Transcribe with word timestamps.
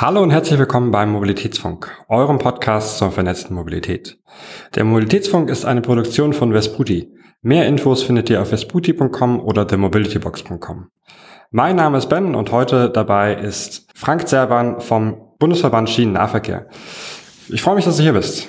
Hallo 0.00 0.22
und 0.22 0.30
herzlich 0.30 0.60
willkommen 0.60 0.92
beim 0.92 1.10
Mobilitätsfunk, 1.10 1.90
eurem 2.06 2.38
Podcast 2.38 2.98
zur 2.98 3.10
vernetzten 3.10 3.56
Mobilität. 3.56 4.16
Der 4.76 4.84
Mobilitätsfunk 4.84 5.50
ist 5.50 5.64
eine 5.64 5.80
Produktion 5.80 6.32
von 6.34 6.52
Vesputi. 6.52 7.12
Mehr 7.42 7.66
Infos 7.66 8.04
findet 8.04 8.30
ihr 8.30 8.40
auf 8.40 8.50
vesputi.com 8.50 9.40
oder 9.40 9.66
themobilitybox.com. 9.66 10.86
Mein 11.50 11.74
Name 11.74 11.98
ist 11.98 12.08
Ben 12.08 12.36
und 12.36 12.52
heute 12.52 12.90
dabei 12.90 13.34
ist 13.34 13.88
Frank 13.96 14.28
Zerban 14.28 14.80
vom 14.80 15.32
Bundesverband 15.40 15.90
Schienennahverkehr. 15.90 16.68
Ich 17.48 17.60
freue 17.60 17.74
mich, 17.74 17.84
dass 17.84 17.96
du 17.96 18.04
hier 18.04 18.12
bist. 18.12 18.46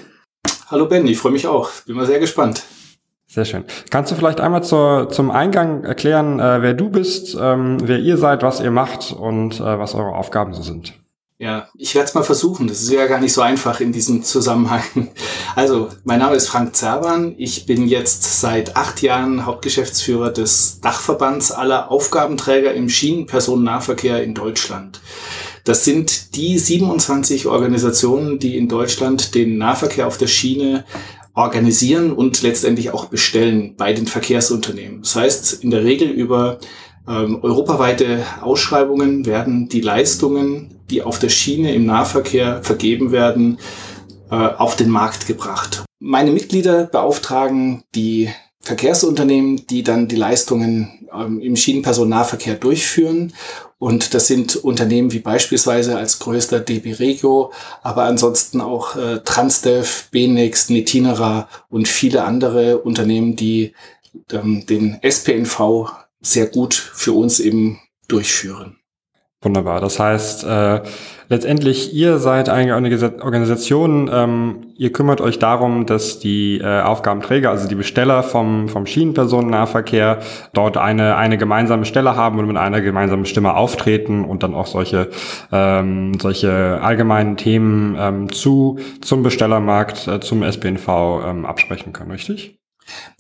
Hallo 0.70 0.86
Ben, 0.86 1.07
ich 1.07 1.18
freue 1.18 1.31
mich 1.31 1.47
auch. 1.47 1.71
Bin 1.88 1.95
mal 1.95 2.05
sehr 2.05 2.20
gespannt. 2.20 2.61
Sehr 3.25 3.45
schön. 3.45 3.63
Kannst 3.89 4.11
du 4.11 4.16
vielleicht 4.16 4.39
einmal 4.39 4.63
zur, 4.63 5.09
zum 5.09 5.31
Eingang 5.31 5.84
erklären, 5.84 6.39
äh, 6.39 6.61
wer 6.61 6.75
du 6.75 6.91
bist, 6.91 7.36
ähm, 7.41 7.77
wer 7.81 7.97
ihr 7.97 8.18
seid, 8.18 8.43
was 8.43 8.61
ihr 8.61 8.70
macht 8.70 9.11
und 9.13 9.59
äh, 9.59 9.79
was 9.79 9.95
eure 9.95 10.13
Aufgaben 10.13 10.54
so 10.54 10.61
sind? 10.61 10.93
Ja, 11.41 11.69
ich 11.77 11.95
werde 11.95 12.09
es 12.09 12.15
mal 12.15 12.23
versuchen. 12.23 12.67
Das 12.67 12.81
ist 12.81 12.91
ja 12.91 13.07
gar 13.07 13.21
nicht 13.21 13.31
so 13.31 13.41
einfach 13.41 13.80
in 13.80 13.93
diesem 13.93 14.23
Zusammenhang. 14.23 14.84
Also, 15.55 15.89
mein 16.03 16.20
Name 16.20 16.35
ist 16.35 16.47
Frank 16.47 16.75
Zerban. 16.75 17.34
Ich 17.38 17.66
bin 17.66 17.88
jetzt 17.88 18.39
seit 18.39 18.75
acht 18.77 19.02
Jahren 19.02 19.45
Hauptgeschäftsführer 19.45 20.31
des 20.31 20.80
Dachverbands 20.80 21.52
aller 21.52 21.91
Aufgabenträger 21.91 22.73
im 22.73 22.88
Schienenpersonennahverkehr 22.88 24.23
in 24.23 24.35
Deutschland. 24.35 25.02
Das 25.63 25.83
sind 25.83 26.35
die 26.35 26.59
27 26.59 27.47
Organisationen, 27.47 28.38
die 28.39 28.58
in 28.58 28.69
Deutschland 28.69 29.33
den 29.33 29.58
Nahverkehr 29.58 30.08
auf 30.08 30.17
der 30.17 30.27
Schiene 30.27 30.85
organisieren 31.33 32.13
und 32.13 32.41
letztendlich 32.41 32.91
auch 32.91 33.05
bestellen 33.05 33.75
bei 33.75 33.94
den 33.94 34.08
Verkehrsunternehmen. 34.08 35.02
Das 35.02 35.16
heißt, 35.16 35.63
in 35.63 35.71
der 35.71 35.83
Regel 35.83 36.09
über 36.09 36.59
ähm, 37.08 37.39
europaweite 37.41 38.23
Ausschreibungen 38.41 39.25
werden 39.25 39.67
die 39.67 39.81
Leistungen 39.81 40.78
die 40.89 41.02
auf 41.02 41.20
der 41.20 41.29
Schiene 41.29 41.73
im 41.73 41.85
Nahverkehr 41.85 42.63
vergeben 42.63 43.11
werden, 43.11 43.59
äh, 44.30 44.35
auf 44.35 44.75
den 44.75 44.89
Markt 44.89 45.27
gebracht. 45.27 45.83
Meine 46.00 46.31
Mitglieder 46.31 46.86
beauftragen 46.86 47.83
die 47.95 48.30
Verkehrsunternehmen, 48.61 49.66
die 49.67 49.83
dann 49.83 50.08
die 50.08 50.16
Leistungen 50.16 51.08
ähm, 51.14 51.39
im 51.39 51.55
Schienenpersonennahverkehr 51.55 52.55
durchführen. 52.55 53.33
Und 53.77 54.14
das 54.14 54.27
sind 54.27 54.58
Unternehmen 54.58 55.14
wie 55.14 55.19
beispielsweise 55.19 55.97
als 55.97 56.19
größter 56.19 56.59
DB 56.59 56.94
Regio, 56.94 57.52
aber 57.81 58.03
ansonsten 58.03 58.59
auch 58.59 58.97
äh, 58.97 59.21
Transdev, 59.23 60.09
Benex, 60.11 60.69
Netinera 60.69 61.47
und 61.69 61.88
viele 61.88 62.25
andere 62.25 62.80
Unternehmen, 62.80 63.38
die 63.38 63.73
ähm, 64.31 64.66
den 64.66 64.99
SPNV 65.02 65.92
sehr 66.21 66.47
gut 66.47 66.73
für 66.73 67.14
uns 67.14 67.39
eben 67.39 67.80
durchführen. 68.09 68.78
Wunderbar. 69.42 69.80
Das 69.80 70.02
heißt, 70.02 70.44
äh, 70.44 70.82
letztendlich, 71.30 71.94
ihr 71.94 72.18
seid 72.20 72.50
eine 72.50 72.76
Organisation, 72.76 74.09
ähm, 74.12 74.73
ihr 74.76 74.92
kümmert 74.92 75.22
euch 75.22 75.40
darum, 75.40 75.86
dass 75.86 76.20
die 76.20 76.58
äh, 76.58 76.82
Aufgabenträger, 76.82 77.50
also 77.50 77.70
die 77.70 77.76
Besteller 77.76 78.22
vom, 78.23 78.67
vom 78.67 78.86
Schienenpersonennahverkehr, 78.86 80.20
dort 80.52 80.76
eine, 80.76 81.16
eine 81.16 81.38
gemeinsame 81.38 81.86
Stelle 81.86 82.17
haben 82.17 82.38
und 82.38 82.48
mit 82.48 82.58
einer 82.58 82.82
gemeinsamen 82.82 83.26
Stimme 83.26 83.56
auftreten 83.56 84.26
und 84.26 84.44
dann 84.44 84.54
auch 84.54 84.67
solche, 84.67 85.10
ähm, 85.54 86.20
solche 86.20 86.82
allgemeinen 86.82 87.38
Themen 87.38 87.95
ähm, 87.98 88.32
zu, 88.34 88.78
zum 89.00 89.23
Bestellermarkt, 89.23 90.06
äh, 90.10 90.20
zum 90.20 90.44
SPNV 90.44 90.88
ähm, 91.26 91.45
absprechen 91.45 91.94
können, 91.94 92.12
richtig? 92.12 92.60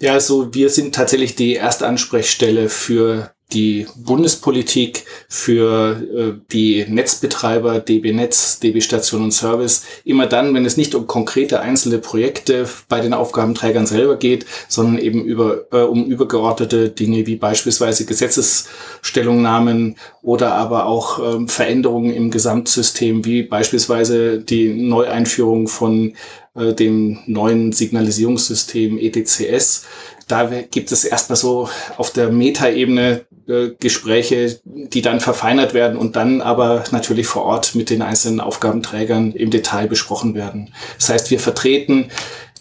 Ja, 0.01 0.13
also 0.13 0.53
wir 0.53 0.69
sind 0.69 0.95
tatsächlich 0.95 1.35
die 1.35 1.53
erste 1.53 1.87
Ansprechstelle 1.87 2.67
für 2.67 3.31
die 3.51 3.87
Bundespolitik 3.95 5.05
für 5.27 6.01
äh, 6.15 6.33
die 6.51 6.85
Netzbetreiber 6.87 7.79
DB 7.79 8.13
Netz, 8.13 8.59
DB 8.59 8.79
Station 8.81 9.23
und 9.23 9.31
Service 9.31 9.85
immer 10.05 10.27
dann, 10.27 10.53
wenn 10.53 10.65
es 10.65 10.77
nicht 10.77 10.93
um 10.93 11.07
konkrete 11.07 11.59
einzelne 11.59 11.97
Projekte 11.97 12.67
bei 12.87 12.99
den 12.99 13.13
Aufgabenträgern 13.13 13.87
selber 13.87 14.17
geht, 14.17 14.45
sondern 14.67 14.99
eben 14.99 15.23
über, 15.23 15.65
äh, 15.71 15.81
um 15.81 16.05
übergeordnete 16.05 16.89
Dinge 16.89 17.25
wie 17.25 17.37
beispielsweise 17.37 18.05
Gesetzesstellungnahmen 18.05 19.95
oder 20.21 20.53
aber 20.53 20.85
auch 20.85 21.19
ähm, 21.19 21.47
Veränderungen 21.47 22.13
im 22.13 22.29
Gesamtsystem 22.29 23.25
wie 23.25 23.43
beispielsweise 23.43 24.39
die 24.39 24.69
Neueinführung 24.69 25.67
von 25.67 26.13
äh, 26.59 26.73
dem 26.73 27.19
neuen 27.25 27.71
Signalisierungssystem 27.71 28.97
ETCS. 28.97 29.85
Da 30.27 30.45
gibt 30.45 30.91
es 30.91 31.05
erstmal 31.05 31.37
so 31.37 31.69
auf 31.97 32.11
der 32.11 32.31
Metaebene 32.31 33.25
äh, 33.47 33.69
Gespräche, 33.79 34.59
die 34.65 35.01
dann 35.01 35.21
verfeinert 35.21 35.73
werden 35.73 35.97
und 35.97 36.15
dann 36.15 36.41
aber 36.41 36.83
natürlich 36.91 37.27
vor 37.27 37.43
Ort 37.43 37.75
mit 37.75 37.89
den 37.89 38.01
einzelnen 38.01 38.41
Aufgabenträgern 38.41 39.31
im 39.31 39.49
Detail 39.49 39.87
besprochen 39.87 40.35
werden. 40.35 40.73
Das 40.97 41.09
heißt, 41.09 41.31
wir 41.31 41.39
vertreten 41.39 42.11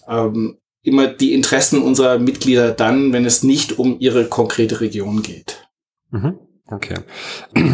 ähm, 0.09 0.59
immer 0.83 1.09
die 1.09 1.35
Interessen 1.35 1.83
unserer 1.83 2.19
Mitglieder 2.19 2.71
dann, 2.71 3.13
wenn 3.13 3.25
es 3.25 3.43
nicht 3.43 3.79
um 3.79 3.99
ihre 3.99 4.27
konkrete 4.27 4.81
Region 4.81 5.23
geht. 5.23 5.69
Mhm. 6.11 6.39
Okay. 6.71 6.97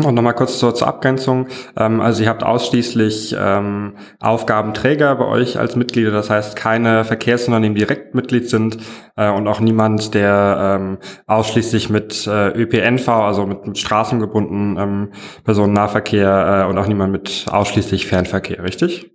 Und 0.04 0.14
nochmal 0.14 0.34
kurz 0.34 0.58
zur, 0.58 0.72
zur 0.74 0.86
Abgrenzung. 0.86 1.48
Ähm, 1.76 2.00
also 2.00 2.22
ihr 2.22 2.28
habt 2.28 2.44
ausschließlich 2.44 3.34
ähm, 3.36 3.96
Aufgabenträger 4.20 5.16
bei 5.16 5.26
euch 5.26 5.58
als 5.58 5.74
Mitglieder, 5.74 6.12
das 6.12 6.30
heißt 6.30 6.54
keine 6.54 7.04
Verkehrsunternehmen, 7.04 7.76
direkt 7.76 8.14
Mitglied 8.14 8.48
sind 8.48 8.78
äh, 9.16 9.28
und 9.30 9.48
auch 9.48 9.58
niemand, 9.58 10.14
der 10.14 10.78
ähm, 10.78 10.98
ausschließlich 11.26 11.90
mit 11.90 12.24
äh, 12.28 12.50
ÖPNV, 12.50 13.08
also 13.08 13.46
mit, 13.46 13.66
mit 13.66 13.78
straßengebundenen 13.78 14.76
ähm, 14.78 15.12
Personennahverkehr 15.42 16.64
äh, 16.64 16.70
und 16.70 16.78
auch 16.78 16.86
niemand 16.86 17.10
mit 17.10 17.46
ausschließlich 17.50 18.06
Fernverkehr, 18.06 18.62
richtig? 18.62 19.10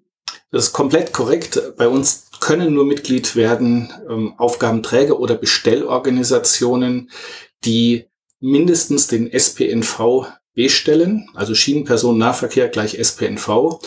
Das 0.52 0.66
ist 0.66 0.74
komplett 0.74 1.14
korrekt. 1.14 1.62
Bei 1.78 1.88
uns 1.88 2.32
können 2.42 2.74
nur 2.74 2.86
Mitglied 2.86 3.38
werden 3.38 3.94
ähm, 4.10 4.34
Aufgabenträger 4.38 5.20
oder 5.20 5.36
Bestellorganisationen, 5.36 7.12
die 7.64 8.09
mindestens 8.40 9.08
den 9.08 9.32
SPNV 9.32 10.28
bestellen, 10.54 11.30
also 11.36 11.56
Schienenpersonennahverkehr 11.56 12.70
gleich 12.70 13.00
SPNV. 13.00 13.80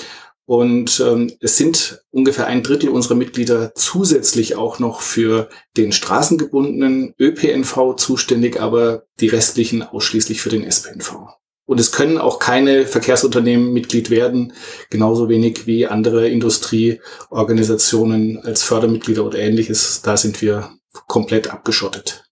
Und 0.44 1.02
ähm, 1.06 1.32
es 1.40 1.56
sind 1.56 2.02
ungefähr 2.10 2.46
ein 2.46 2.62
Drittel 2.62 2.88
unserer 2.88 3.14
Mitglieder 3.14 3.74
zusätzlich 3.74 4.56
auch 4.56 4.78
noch 4.78 5.00
für 5.00 5.48
den 5.76 5.92
straßengebundenen 5.92 7.14
ÖPNV 7.18 7.96
zuständig, 7.96 8.60
aber 8.60 9.04
die 9.20 9.28
restlichen 9.28 9.82
ausschließlich 9.82 10.42
für 10.42 10.50
den 10.50 10.64
SPNV. 10.64 11.16
Und 11.64 11.78
es 11.78 11.92
können 11.92 12.18
auch 12.18 12.40
keine 12.40 12.86
Verkehrsunternehmen 12.86 13.72
Mitglied 13.72 14.10
werden, 14.10 14.52
genauso 14.90 15.28
wenig 15.28 15.66
wie 15.66 15.86
andere 15.86 16.28
Industrieorganisationen 16.28 18.44
als 18.44 18.64
Fördermitglieder 18.64 19.24
oder 19.24 19.38
ähnliches. 19.38 20.02
Da 20.02 20.16
sind 20.16 20.42
wir 20.42 20.72
komplett 21.06 21.52
abgeschottet. 21.52 22.24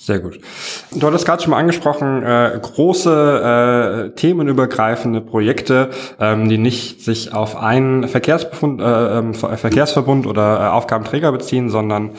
Sehr 0.00 0.20
gut. 0.20 0.38
Du 0.92 1.04
hattest 1.08 1.26
gerade 1.26 1.42
schon 1.42 1.50
mal 1.50 1.58
angesprochen, 1.58 2.22
äh, 2.22 2.56
große 2.62 4.10
äh, 4.12 4.14
themenübergreifende 4.14 5.20
Projekte, 5.20 5.90
ähm, 6.20 6.48
die 6.48 6.56
nicht 6.56 7.02
sich 7.02 7.34
auf 7.34 7.56
einen 7.56 8.06
Verkehrsbefund, 8.06 8.80
äh, 8.80 9.18
ähm, 9.18 9.34
Verkehrsverbund 9.34 10.28
oder 10.28 10.60
äh, 10.60 10.68
Aufgabenträger 10.68 11.32
beziehen, 11.32 11.68
sondern 11.68 12.12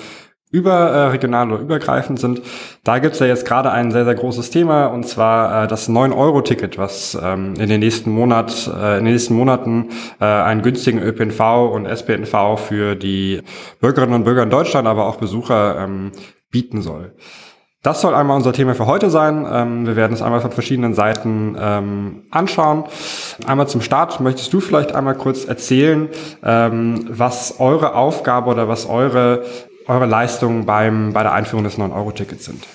überregional 0.51 1.53
oder 1.53 1.61
übergreifend 1.61 2.19
sind. 2.19 2.41
Da 2.83 2.99
gibt 2.99 3.13
es 3.13 3.21
ja 3.21 3.27
jetzt 3.27 3.45
gerade 3.45 3.71
ein 3.71 3.91
sehr, 3.91 4.03
sehr 4.03 4.15
großes 4.15 4.49
Thema 4.49 4.87
und 4.87 5.07
zwar 5.07 5.63
äh, 5.63 5.67
das 5.67 5.89
9-Euro-Ticket, 5.89 6.77
was 6.77 7.17
ähm, 7.21 7.53
in 7.57 7.69
den 7.69 7.79
nächsten 7.79 8.11
Monat, 8.11 8.67
äh, 8.67 8.97
in 8.97 9.05
den 9.05 9.13
nächsten 9.13 9.35
Monaten 9.35 9.87
äh, 10.19 10.25
einen 10.25 10.63
günstigen 10.63 11.01
ÖPNV 11.01 11.71
und 11.71 11.85
SPNV 11.85 12.59
für 12.59 12.95
die 12.95 13.41
Bürgerinnen 13.79 14.15
und 14.15 14.25
Bürger 14.25 14.43
in 14.43 14.49
Deutschland, 14.49 14.85
aber 14.85 15.05
auch 15.05 15.15
Besucher 15.15 15.79
ähm, 15.79 16.11
bieten 16.51 16.81
soll. 16.81 17.13
Das 17.81 18.01
soll 18.01 18.13
einmal 18.13 18.35
unser 18.35 18.51
Thema 18.51 18.75
für 18.75 18.87
heute 18.87 19.09
sein. 19.09 19.47
Ähm, 19.49 19.87
wir 19.87 19.95
werden 19.95 20.11
es 20.11 20.21
einmal 20.21 20.41
von 20.41 20.51
verschiedenen 20.51 20.93
Seiten 20.93 21.55
ähm, 21.57 22.23
anschauen. 22.29 22.83
Einmal 23.45 23.69
zum 23.69 23.81
Start 23.81 24.19
möchtest 24.19 24.51
du 24.51 24.59
vielleicht 24.59 24.93
einmal 24.93 25.15
kurz 25.15 25.45
erzählen, 25.45 26.09
ähm, 26.43 27.05
was 27.09 27.59
eure 27.59 27.95
Aufgabe 27.95 28.49
oder 28.49 28.67
was 28.67 28.85
eure, 28.85 29.45
eure 29.87 30.07
Leistungen 30.07 30.65
beim, 30.65 31.13
bei 31.13 31.23
der 31.23 31.31
Einführung 31.31 31.63
des 31.63 31.77
9-Euro-Tickets 31.77 32.43
sind. 32.43 32.65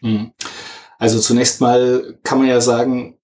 Hm. 0.00 0.32
Also 0.98 1.18
zunächst 1.18 1.62
mal 1.62 2.18
kann 2.22 2.38
man 2.38 2.48
ja 2.48 2.60
sagen, 2.60 3.16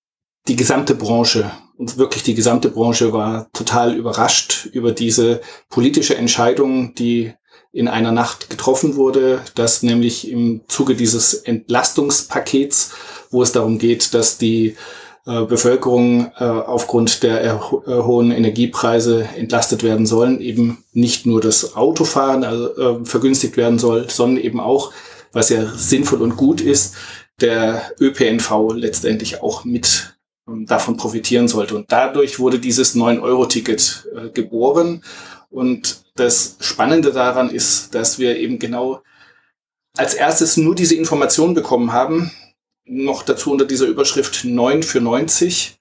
die 0.49 0.57
gesamte 0.57 0.95
Branche 0.95 1.51
und 1.77 1.99
wirklich 1.99 2.23
die 2.23 2.35
gesamte 2.35 2.71
Branche 2.71 3.13
war 3.13 3.51
total 3.53 3.95
überrascht 3.95 4.67
über 4.73 4.93
diese 4.93 5.43
politische 5.69 6.17
Entscheidung, 6.17 6.95
die 6.95 7.35
in 7.73 7.89
einer 7.89 8.13
Nacht 8.13 8.51
getroffen 8.51 8.97
wurde, 8.97 9.41
dass 9.55 9.83
nämlich 9.83 10.31
im 10.31 10.63
Zuge 10.69 10.95
dieses 10.95 11.35
Entlastungspakets, 11.35 12.93
wo 13.31 13.43
es 13.43 13.53
darum 13.53 13.79
geht, 13.79 14.13
dass 14.15 14.37
die 14.37 14.77
äh, 15.25 15.45
Bevölkerung 15.45 16.33
äh, 16.39 16.45
aufgrund 16.45 17.23
der 17.23 17.45
äh, 17.45 17.59
hohen 17.87 18.31
Energiepreise 18.31 19.29
entlastet 19.37 19.83
werden 19.83 20.05
sollen, 20.05 20.41
eben 20.41 20.85
nicht 20.93 21.27
nur 21.27 21.41
das 21.41 21.77
Autofahren 21.77 22.45
also, 22.45 22.77
äh, 22.77 23.05
vergünstigt 23.05 23.57
werden 23.57 23.79
soll, 23.79 24.11
sondern 24.11 24.43
eben 24.43 24.61
auch, 24.61 24.93
was 25.33 25.49
ja 25.49 25.65
sinnvoll 25.75 26.21
und 26.21 26.37
gut 26.37 26.61
ist, 26.61 26.97
der 27.41 27.93
ÖPNV 28.01 28.75
letztendlich 28.75 29.43
auch 29.43 29.65
mit 29.65 30.15
ähm, 30.49 30.67
davon 30.67 30.97
profitieren 30.97 31.49
sollte. 31.49 31.77
Und 31.77 31.91
dadurch 31.91 32.39
wurde 32.39 32.59
dieses 32.59 32.97
9-Euro-Ticket 32.97 34.09
äh, 34.15 34.29
geboren. 34.31 35.05
Und 35.51 36.02
das 36.15 36.57
Spannende 36.61 37.13
daran 37.13 37.51
ist, 37.51 37.95
dass 37.95 38.19
wir 38.19 38.37
eben 38.37 38.59
genau 38.59 39.03
als 39.97 40.15
erstes 40.15 40.57
nur 40.57 40.75
diese 40.75 40.95
Informationen 40.95 41.55
bekommen 41.55 41.93
haben, 41.93 42.31
noch 42.85 43.23
dazu 43.23 43.53
unter 43.53 43.65
dieser 43.65 43.87
Überschrift 43.87 44.45
9 44.45 44.83
für 44.83 45.01
90. 45.01 45.79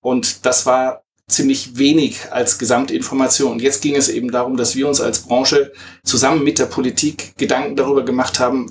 Und 0.00 0.46
das 0.46 0.66
war 0.66 1.04
ziemlich 1.28 1.78
wenig 1.78 2.32
als 2.32 2.58
Gesamtinformation. 2.58 3.52
Und 3.52 3.62
jetzt 3.62 3.82
ging 3.82 3.96
es 3.96 4.08
eben 4.08 4.30
darum, 4.30 4.56
dass 4.56 4.74
wir 4.74 4.88
uns 4.88 5.00
als 5.00 5.20
Branche 5.20 5.72
zusammen 6.04 6.42
mit 6.42 6.58
der 6.58 6.66
Politik 6.66 7.36
Gedanken 7.36 7.76
darüber 7.76 8.04
gemacht 8.04 8.40
haben, 8.40 8.70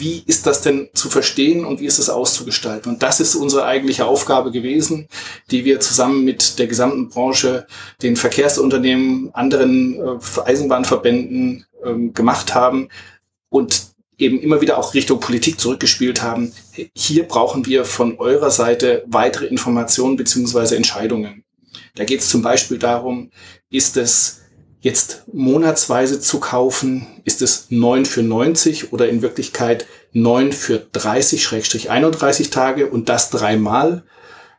wie 0.00 0.22
ist 0.26 0.46
das 0.46 0.62
denn 0.62 0.88
zu 0.94 1.08
verstehen 1.08 1.64
und 1.64 1.80
wie 1.80 1.86
ist 1.86 1.98
es 1.98 2.10
auszugestalten? 2.10 2.92
Und 2.92 3.02
das 3.02 3.20
ist 3.20 3.34
unsere 3.34 3.64
eigentliche 3.64 4.06
Aufgabe 4.06 4.50
gewesen, 4.50 5.08
die 5.50 5.64
wir 5.64 5.80
zusammen 5.80 6.24
mit 6.24 6.58
der 6.58 6.66
gesamten 6.66 7.08
Branche, 7.08 7.66
den 8.02 8.16
Verkehrsunternehmen, 8.16 9.30
anderen 9.34 9.94
äh, 9.94 10.40
Eisenbahnverbänden 10.44 11.66
ähm, 11.84 12.14
gemacht 12.14 12.54
haben 12.54 12.88
und 13.48 13.94
eben 14.18 14.40
immer 14.40 14.60
wieder 14.60 14.78
auch 14.78 14.94
Richtung 14.94 15.20
Politik 15.20 15.60
zurückgespielt 15.60 16.22
haben. 16.22 16.52
Hier 16.94 17.24
brauchen 17.24 17.66
wir 17.66 17.84
von 17.84 18.18
eurer 18.18 18.50
Seite 18.50 19.04
weitere 19.06 19.46
Informationen 19.46 20.16
beziehungsweise 20.16 20.76
Entscheidungen. 20.76 21.44
Da 21.94 22.04
geht 22.04 22.20
es 22.20 22.28
zum 22.28 22.42
Beispiel 22.42 22.78
darum, 22.78 23.30
ist 23.70 23.96
es 23.96 24.42
jetzt 24.86 25.24
monatsweise 25.32 26.20
zu 26.20 26.38
kaufen, 26.38 27.08
ist 27.24 27.42
es 27.42 27.66
9 27.70 28.04
für 28.06 28.22
90 28.22 28.92
oder 28.92 29.08
in 29.08 29.20
Wirklichkeit 29.20 29.84
9 30.12 30.52
für 30.52 30.76
30-31 30.94 32.52
Tage 32.52 32.88
und 32.88 33.08
das 33.08 33.30
dreimal, 33.30 34.04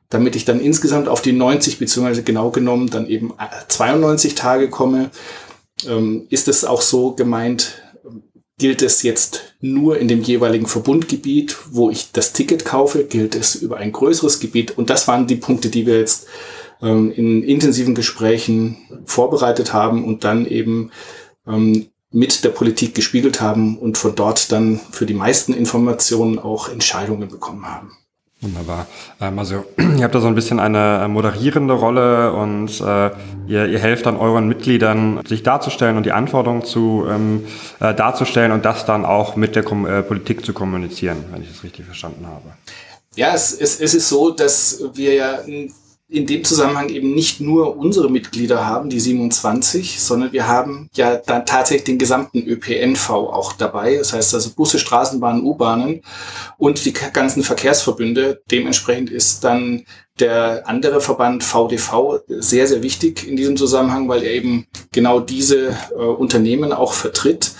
damit 0.09 0.35
ich 0.35 0.43
dann 0.43 0.59
insgesamt 0.59 1.07
auf 1.07 1.21
die 1.21 1.31
90 1.31 1.79
beziehungsweise 1.79 2.23
genau 2.23 2.51
genommen 2.51 2.89
dann 2.89 3.07
eben 3.07 3.33
92 3.69 4.35
Tage 4.35 4.69
komme. 4.69 5.11
Ähm, 5.87 6.27
ist 6.29 6.49
es 6.49 6.65
auch 6.65 6.81
so 6.81 7.13
gemeint, 7.13 7.81
gilt 8.57 8.81
es 8.81 9.03
jetzt 9.03 9.53
nur 9.61 9.97
in 9.97 10.09
dem 10.09 10.23
jeweiligen 10.23 10.65
Verbundgebiet, 10.65 11.55
wo 11.71 11.89
ich 11.89 12.11
das 12.11 12.33
Ticket 12.33 12.65
kaufe, 12.65 13.05
gilt 13.05 13.33
es 13.33 13.55
über 13.55 13.77
ein 13.77 13.93
größeres 13.93 14.41
Gebiet 14.41 14.77
und 14.77 14.89
das 14.89 15.07
waren 15.07 15.25
die 15.25 15.37
Punkte, 15.37 15.69
die 15.69 15.85
wir 15.85 15.99
jetzt 15.99 16.27
ähm, 16.81 17.11
in 17.11 17.43
intensiven 17.43 17.95
Gesprächen 17.95 18.77
vorbereitet 19.05 19.73
haben 19.73 20.05
und 20.05 20.23
dann 20.23 20.45
eben 20.45 20.91
ähm, 21.47 21.87
mit 22.11 22.43
der 22.43 22.49
Politik 22.49 22.95
gespiegelt 22.95 23.41
haben 23.41 23.77
und 23.77 23.97
von 23.97 24.15
dort 24.15 24.51
dann 24.51 24.79
für 24.91 25.05
die 25.05 25.13
meisten 25.13 25.53
Informationen 25.53 26.39
auch 26.39 26.69
Entscheidungen 26.69 27.27
bekommen 27.27 27.65
haben. 27.65 27.91
Wunderbar. 28.39 28.85
Ähm, 29.19 29.39
also 29.39 29.65
ihr 29.77 30.03
habt 30.03 30.13
da 30.13 30.21
so 30.21 30.27
ein 30.27 30.35
bisschen 30.35 30.59
eine 30.59 31.03
äh, 31.03 31.07
moderierende 31.07 31.73
Rolle 31.73 32.33
und 32.33 32.79
äh, 32.81 33.09
ihr, 33.47 33.65
ihr 33.65 33.79
helft 33.79 34.05
dann 34.05 34.15
euren 34.15 34.47
Mitgliedern, 34.47 35.21
sich 35.27 35.41
darzustellen 35.41 35.97
und 35.97 36.05
die 36.05 36.11
Anforderungen 36.11 36.63
zu 36.63 37.05
ähm, 37.09 37.45
äh, 37.79 37.95
darzustellen 37.95 38.51
und 38.51 38.63
das 38.63 38.85
dann 38.85 39.05
auch 39.05 39.35
mit 39.35 39.55
der 39.55 39.63
Kom 39.63 39.87
äh, 39.87 40.03
Politik 40.03 40.45
zu 40.45 40.53
kommunizieren, 40.53 41.25
wenn 41.31 41.41
ich 41.41 41.49
das 41.49 41.63
richtig 41.63 41.85
verstanden 41.85 42.27
habe. 42.27 42.53
Ja, 43.15 43.33
es, 43.33 43.53
es, 43.53 43.79
es 43.79 43.95
ist 43.95 44.07
so, 44.07 44.29
dass 44.29 44.83
wir 44.93 45.15
ja 45.15 45.39
in 46.09 46.25
dem 46.25 46.45
Zusammenhang 46.45 46.87
eben 46.87 47.13
nicht 47.13 47.41
nur 47.41 47.75
unsere 47.75 48.09
Mitglieder 48.09 48.65
haben, 48.65 48.89
die 48.89 48.99
27, 48.99 49.99
sondern 49.99 50.31
wir 50.31 50.47
haben 50.47 50.89
ja 50.95 51.17
dann 51.17 51.45
tatsächlich 51.45 51.83
den 51.83 51.97
gesamten 51.97 52.47
ÖPNV 52.47 53.09
auch 53.09 53.53
dabei. 53.53 53.97
Das 53.97 54.13
heißt 54.13 54.33
also 54.33 54.51
Busse, 54.51 54.79
Straßenbahnen, 54.79 55.43
U-Bahnen 55.43 56.01
und 56.57 56.85
die 56.85 56.93
ganzen 56.93 57.43
Verkehrsverbünde. 57.43 58.41
Dementsprechend 58.49 59.09
ist 59.09 59.43
dann 59.43 59.83
der 60.19 60.67
andere 60.67 61.01
Verband 61.01 61.43
VDV 61.43 62.21
sehr, 62.27 62.67
sehr 62.67 62.81
wichtig 62.81 63.27
in 63.27 63.35
diesem 63.35 63.57
Zusammenhang, 63.57 64.07
weil 64.07 64.23
er 64.23 64.31
eben 64.31 64.65
genau 64.93 65.19
diese 65.19 65.77
äh, 65.91 65.95
Unternehmen 65.95 66.71
auch 66.71 66.93
vertritt. 66.93 67.51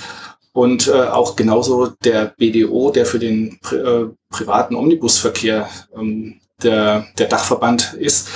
Und 0.54 0.88
äh, 0.88 0.92
auch 0.94 1.36
genauso 1.36 1.88
der 2.04 2.34
BDO, 2.38 2.90
der 2.90 3.06
für 3.06 3.20
den 3.20 3.60
äh, 3.72 4.06
privaten 4.32 4.76
Omnibusverkehr 4.76 5.70
ähm, 5.96 6.40
der, 6.64 7.08
der 7.18 7.28
Dachverband 7.28 7.94
ist. 7.94 8.30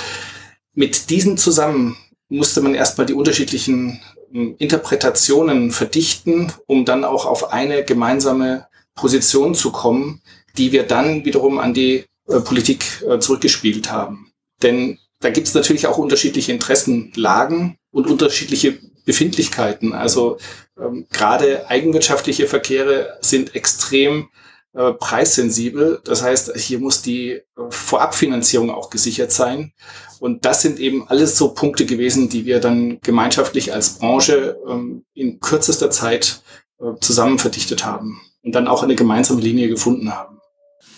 Mit 0.74 1.10
diesen 1.10 1.36
zusammen 1.36 1.96
musste 2.28 2.60
man 2.60 2.74
erstmal 2.74 3.06
die 3.06 3.14
unterschiedlichen 3.14 4.00
hm, 4.30 4.56
Interpretationen 4.58 5.70
verdichten, 5.70 6.52
um 6.66 6.84
dann 6.84 7.04
auch 7.04 7.26
auf 7.26 7.52
eine 7.52 7.84
gemeinsame 7.84 8.66
Position 8.94 9.54
zu 9.54 9.72
kommen, 9.72 10.22
die 10.56 10.72
wir 10.72 10.84
dann 10.84 11.24
wiederum 11.24 11.58
an 11.58 11.74
die 11.74 12.04
äh, 12.28 12.40
Politik 12.40 13.02
äh, 13.08 13.18
zurückgespielt 13.18 13.90
haben. 13.90 14.32
Denn 14.62 14.98
da 15.20 15.30
gibt 15.30 15.48
es 15.48 15.54
natürlich 15.54 15.86
auch 15.86 15.98
unterschiedliche 15.98 16.52
Interessenlagen 16.52 17.76
und 17.90 18.06
unterschiedliche 18.06 18.78
Befindlichkeiten. 19.04 19.92
Also 19.92 20.38
ähm, 20.78 21.06
gerade 21.12 21.68
eigenwirtschaftliche 21.68 22.46
Verkehre 22.46 23.18
sind 23.20 23.54
extrem 23.54 24.28
äh, 24.74 24.92
preissensibel. 24.92 26.00
Das 26.04 26.22
heißt, 26.22 26.56
hier 26.56 26.78
muss 26.78 27.02
die 27.02 27.32
äh, 27.32 27.42
Vorabfinanzierung 27.68 28.70
auch 28.70 28.90
gesichert 28.90 29.30
sein. 29.30 29.72
Und 30.18 30.44
das 30.44 30.62
sind 30.62 30.78
eben 30.78 31.06
alles 31.08 31.36
so 31.36 31.52
Punkte 31.52 31.84
gewesen, 31.84 32.28
die 32.28 32.46
wir 32.46 32.60
dann 32.60 33.00
gemeinschaftlich 33.00 33.72
als 33.72 33.98
Branche 33.98 34.56
ähm, 34.68 35.04
in 35.14 35.40
kürzester 35.40 35.90
Zeit 35.90 36.42
äh, 36.80 36.98
zusammen 37.00 37.38
verdichtet 37.38 37.84
haben 37.84 38.22
und 38.42 38.54
dann 38.54 38.68
auch 38.68 38.82
eine 38.82 38.94
gemeinsame 38.94 39.40
Linie 39.40 39.68
gefunden 39.68 40.14
haben. 40.14 40.31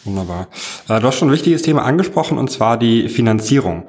Wunderbar. 0.04 0.48
Äh, 0.88 1.00
du 1.00 1.06
hast 1.06 1.18
schon 1.18 1.28
ein 1.28 1.32
wichtiges 1.32 1.62
Thema 1.62 1.82
angesprochen, 1.82 2.36
und 2.36 2.50
zwar 2.50 2.76
die 2.76 3.08
Finanzierung. 3.08 3.84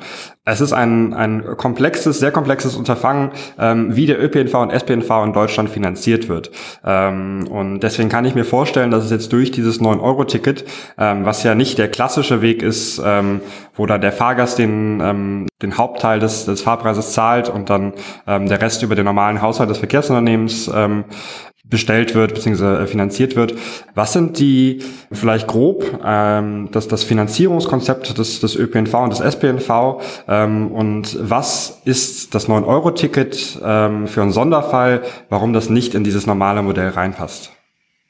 Es 0.45 0.62
ist 0.62 0.71
ein, 0.73 1.13
ein 1.13 1.44
komplexes, 1.57 2.19
sehr 2.19 2.31
komplexes 2.31 2.75
Unterfangen, 2.75 3.31
ähm, 3.59 3.95
wie 3.95 4.06
der 4.06 4.23
ÖPNV 4.23 4.53
und 4.53 4.71
SPNV 4.71 5.23
in 5.25 5.33
Deutschland 5.33 5.69
finanziert 5.69 6.29
wird. 6.29 6.51
Ähm, 6.85 7.47
und 7.50 7.81
deswegen 7.81 8.09
kann 8.09 8.25
ich 8.25 8.35
mir 8.35 8.45
vorstellen, 8.45 8.91
dass 8.91 9.03
es 9.03 9.12
jetzt 9.12 9.33
durch 9.33 9.51
dieses 9.51 9.81
9-Euro-Ticket, 9.81 10.65
ähm, 10.97 11.25
was 11.25 11.44
ja 11.44 11.56
nicht 11.56 11.77
der 11.79 11.89
klassische 11.89 12.41
Weg 12.41 12.62
ist, 12.62 13.01
ähm, 13.03 13.41
wo 13.73 13.85
da 13.85 13.97
der 13.97 14.12
Fahrgast 14.12 14.59
den, 14.59 15.01
ähm, 15.01 15.47
den 15.62 15.77
Hauptteil 15.77 16.19
des, 16.19 16.45
des 16.45 16.62
Fahrpreises 16.62 17.12
zahlt 17.12 17.50
und 17.50 17.69
dann 17.69 17.94
ähm, 18.27 18.47
der 18.47 18.62
Rest 18.62 18.83
über 18.83 18.95
den 18.95 19.06
normalen 19.06 19.41
Haushalt 19.41 19.69
des 19.69 19.79
Verkehrsunternehmens 19.79 20.71
bestellt 21.69 22.13
wird 22.13 22.33
bzw. 22.33 22.85
finanziert 22.88 23.35
wird. 23.35 23.56
Was 23.95 24.13
sind 24.13 24.39
die 24.39 24.79
vielleicht 25.12 25.47
grob 25.47 26.00
ähm, 26.03 26.69
das, 26.71 26.88
das 26.88 27.03
Finanzierungskonzept 27.03 28.17
des, 28.17 28.39
des 28.39 28.56
ÖPNV 28.56 28.94
und 28.94 29.09
des 29.09 29.19
SPNV 29.19 30.01
ähm, 30.27 30.71
und 30.71 31.17
was 31.19 31.81
ist 31.85 32.35
das 32.35 32.47
9-Euro-Ticket 32.47 33.60
ähm, 33.63 34.07
für 34.07 34.22
einen 34.22 34.31
Sonderfall, 34.31 35.03
warum 35.29 35.53
das 35.53 35.69
nicht 35.69 35.95
in 35.95 36.03
dieses 36.03 36.27
normale 36.27 36.62
Modell 36.62 36.89
reinpasst? 36.89 37.51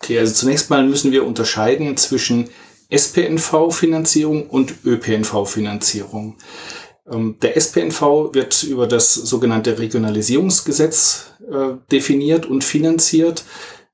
Okay, 0.02 0.20
also 0.20 0.34
zunächst 0.34 0.70
mal 0.70 0.86
müssen 0.86 1.12
wir 1.12 1.26
unterscheiden 1.26 1.96
zwischen 1.98 2.50
SPNV-Finanzierung 2.90 4.48
und 4.48 4.86
ÖPNV-Finanzierung. 4.86 6.36
Ähm, 7.10 7.38
der 7.42 7.56
SPNV 7.56 8.34
wird 8.34 8.64
über 8.64 8.88
das 8.88 9.14
sogenannte 9.14 9.80
Regionalisierungsgesetz 9.80 11.32
äh, 11.52 11.78
definiert 11.92 12.46
und 12.46 12.64
finanziert. 12.64 13.44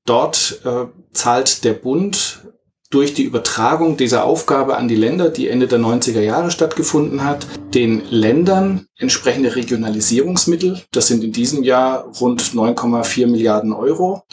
Dort 0.05 0.61
äh, 0.65 0.85
zahlt 1.13 1.63
der 1.63 1.73
Bund 1.73 2.41
durch 2.89 3.13
die 3.13 3.23
Übertragung 3.23 3.95
dieser 3.97 4.25
Aufgabe 4.25 4.75
an 4.75 4.87
die 4.87 4.95
Länder, 4.95 5.29
die 5.29 5.47
Ende 5.47 5.67
der 5.67 5.79
90er 5.79 6.19
Jahre 6.19 6.51
stattgefunden 6.51 7.23
hat, 7.23 7.47
den 7.73 8.03
Ländern 8.09 8.87
entsprechende 8.97 9.55
Regionalisierungsmittel. 9.55 10.81
Das 10.91 11.07
sind 11.07 11.23
in 11.23 11.31
diesem 11.31 11.63
Jahr 11.63 12.05
rund 12.19 12.41
9,4 12.41 13.27
Milliarden 13.27 13.71
Euro. 13.71 14.23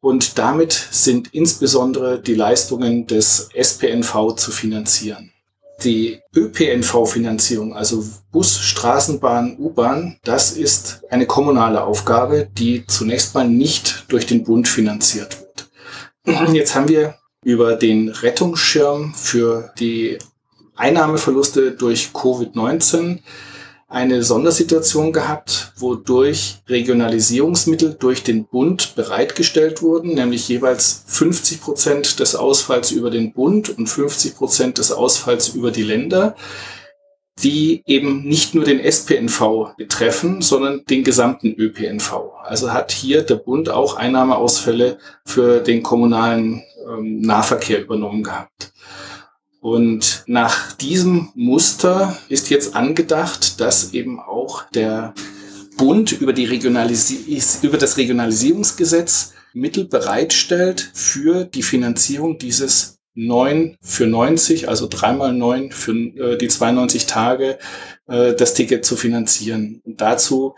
Und 0.00 0.38
damit 0.38 0.72
sind 0.72 1.34
insbesondere 1.34 2.20
die 2.20 2.34
Leistungen 2.34 3.06
des 3.06 3.48
SPNV 3.54 4.36
zu 4.36 4.52
finanzieren 4.52 5.32
die 5.84 6.20
ÖPNV-Finanzierung, 6.34 7.74
also 7.74 8.04
Bus, 8.32 8.58
Straßenbahn, 8.58 9.56
U-Bahn, 9.58 10.18
das 10.24 10.52
ist 10.52 11.02
eine 11.10 11.26
kommunale 11.26 11.84
Aufgabe, 11.84 12.48
die 12.52 12.84
zunächst 12.86 13.34
mal 13.34 13.48
nicht 13.48 14.04
durch 14.08 14.26
den 14.26 14.44
Bund 14.44 14.68
finanziert 14.68 15.38
wird. 15.40 15.68
Jetzt 16.54 16.74
haben 16.74 16.88
wir 16.88 17.14
über 17.44 17.76
den 17.76 18.08
Rettungsschirm 18.08 19.14
für 19.14 19.72
die 19.78 20.18
Einnahmeverluste 20.76 21.72
durch 21.72 22.10
Covid-19 22.12 23.20
eine 23.88 24.22
Sondersituation 24.22 25.12
gehabt, 25.12 25.72
wodurch 25.76 26.58
Regionalisierungsmittel 26.68 27.96
durch 27.98 28.22
den 28.22 28.46
Bund 28.46 28.94
bereitgestellt 28.96 29.80
wurden, 29.80 30.14
nämlich 30.14 30.46
jeweils 30.48 31.04
50 31.06 31.62
Prozent 31.62 32.20
des 32.20 32.36
Ausfalls 32.36 32.90
über 32.90 33.10
den 33.10 33.32
Bund 33.32 33.70
und 33.70 33.86
50 33.86 34.36
Prozent 34.36 34.78
des 34.78 34.92
Ausfalls 34.92 35.48
über 35.48 35.70
die 35.70 35.82
Länder, 35.82 36.36
die 37.42 37.82
eben 37.86 38.24
nicht 38.24 38.54
nur 38.54 38.64
den 38.64 38.80
SPNV 38.80 39.74
betreffen, 39.78 40.42
sondern 40.42 40.84
den 40.84 41.02
gesamten 41.02 41.54
ÖPNV. 41.54 42.32
Also 42.44 42.72
hat 42.72 42.92
hier 42.92 43.22
der 43.22 43.36
Bund 43.36 43.70
auch 43.70 43.96
Einnahmeausfälle 43.96 44.98
für 45.24 45.60
den 45.60 45.82
kommunalen 45.82 46.62
ähm, 46.86 47.20
Nahverkehr 47.20 47.80
übernommen 47.80 48.22
gehabt. 48.22 48.72
Und 49.60 50.24
nach 50.26 50.72
diesem 50.72 51.30
Muster 51.34 52.16
ist 52.28 52.50
jetzt 52.50 52.76
angedacht, 52.76 53.60
dass 53.60 53.92
eben 53.92 54.20
auch 54.20 54.68
der 54.70 55.14
Bund 55.76 56.12
über, 56.12 56.32
die 56.32 56.44
Regionalisi 56.44 57.40
über 57.62 57.78
das 57.78 57.96
Regionalisierungsgesetz 57.96 59.34
Mittel 59.54 59.84
bereitstellt 59.86 60.90
für 60.94 61.44
die 61.44 61.62
Finanzierung 61.62 62.38
dieses 62.38 62.98
9 63.14 63.76
für 63.80 64.06
90, 64.06 64.68
also 64.68 64.86
dreimal 64.88 65.32
9 65.32 65.72
für 65.72 65.92
äh, 65.92 66.38
die 66.38 66.48
92 66.48 67.06
Tage, 67.06 67.58
äh, 68.06 68.34
das 68.34 68.54
Ticket 68.54 68.84
zu 68.84 68.96
finanzieren. 68.96 69.80
Und 69.84 70.00
dazu 70.00 70.54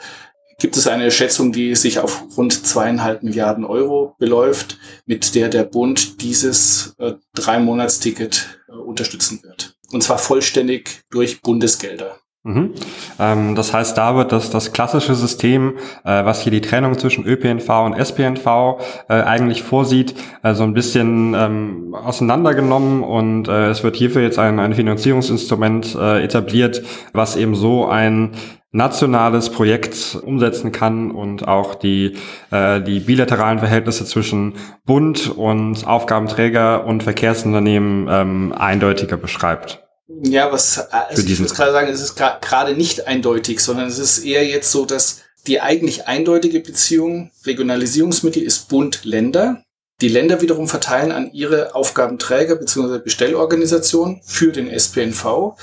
gibt 0.61 0.77
es 0.77 0.87
eine 0.87 1.11
Schätzung, 1.11 1.53
die 1.53 1.75
sich 1.75 1.99
auf 1.99 2.23
rund 2.37 2.53
zweieinhalb 2.53 3.23
Milliarden 3.23 3.65
Euro 3.65 4.15
beläuft, 4.19 4.79
mit 5.07 5.35
der 5.35 5.49
der 5.49 5.65
Bund 5.65 6.23
dieses 6.23 6.95
äh, 6.99 7.15
Drei-Monats-Ticket 7.35 8.61
äh, 8.69 8.73
unterstützen 8.73 9.41
wird. 9.43 9.75
Und 9.91 10.03
zwar 10.03 10.19
vollständig 10.19 11.03
durch 11.11 11.43
Bundesgelder. 11.43 12.21
Mhm. 12.43 12.73
Ähm, 13.19 13.55
das 13.55 13.75
heißt, 13.75 13.99
da 13.99 14.17
wird 14.17 14.33
das, 14.33 14.49
das 14.49 14.73
klassische 14.73 15.15
System, 15.15 15.77
äh, 16.05 16.25
was 16.25 16.41
hier 16.41 16.53
die 16.53 16.63
Trennung 16.63 16.99
zwischen 16.99 17.27
ÖPNV 17.27 17.69
und 17.85 17.93
SPNV 17.93 18.81
äh, 19.09 19.15
eigentlich 19.15 19.63
vorsieht, 19.63 20.15
äh, 20.43 20.55
so 20.55 20.63
ein 20.63 20.73
bisschen 20.73 21.35
ähm, 21.35 21.95
auseinandergenommen 21.95 23.03
und 23.03 23.49
äh, 23.49 23.69
es 23.69 23.83
wird 23.83 23.97
hierfür 23.97 24.23
jetzt 24.23 24.39
ein, 24.39 24.59
ein 24.59 24.73
Finanzierungsinstrument 24.73 25.95
äh, 25.97 26.25
etabliert, 26.25 26.83
was 27.13 27.37
eben 27.37 27.55
so 27.55 27.87
ein 27.87 28.31
nationales 28.73 29.51
Projekt 29.51 30.17
umsetzen 30.23 30.71
kann 30.71 31.11
und 31.11 31.49
auch 31.49 31.75
die, 31.75 32.17
äh, 32.51 32.81
die 32.81 33.01
bilateralen 33.01 33.59
Verhältnisse 33.59 34.05
zwischen 34.05 34.55
Bund 34.85 35.29
und 35.29 35.87
Aufgabenträger 35.87 36.85
und 36.85 37.03
Verkehrsunternehmen 37.03 38.07
ähm, 38.09 38.55
eindeutiger 38.57 39.17
beschreibt. 39.17 39.83
Ja, 40.23 40.53
was 40.53 40.79
also 40.91 41.23
ich 41.23 41.41
muss 41.41 41.55
gerade 41.55 41.73
sagen, 41.73 41.89
es 41.89 42.01
ist 42.01 42.17
gerade 42.17 42.75
nicht 42.75 43.07
eindeutig, 43.07 43.61
sondern 43.61 43.87
es 43.87 43.99
ist 43.99 44.25
eher 44.25 44.47
jetzt 44.47 44.71
so, 44.71 44.85
dass 44.85 45.23
die 45.47 45.61
eigentlich 45.61 46.07
eindeutige 46.07 46.61
Beziehung 46.61 47.31
Regionalisierungsmittel 47.47 48.43
ist 48.43 48.69
Bund-Länder. 48.69 49.63
Die 50.01 50.09
Länder 50.09 50.41
wiederum 50.41 50.67
verteilen 50.67 51.13
an 51.13 51.31
ihre 51.33 51.75
Aufgabenträger 51.75 52.57
bzw. 52.57 53.01
Bestellorganisation 53.01 54.21
für 54.25 54.51
den 54.51 54.69
SPNV. 54.71 55.57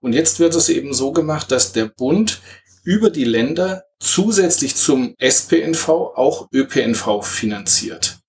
Und 0.00 0.14
jetzt 0.14 0.40
wird 0.40 0.54
es 0.54 0.70
eben 0.70 0.94
so 0.94 1.12
gemacht, 1.12 1.52
dass 1.52 1.72
der 1.72 1.86
Bund 1.86 2.40
über 2.84 3.10
die 3.10 3.24
Länder 3.24 3.84
zusätzlich 4.00 4.76
zum 4.76 5.14
SPNV 5.18 5.88
auch 5.88 6.48
ÖPNV 6.52 7.22
finanziert. 7.22 8.21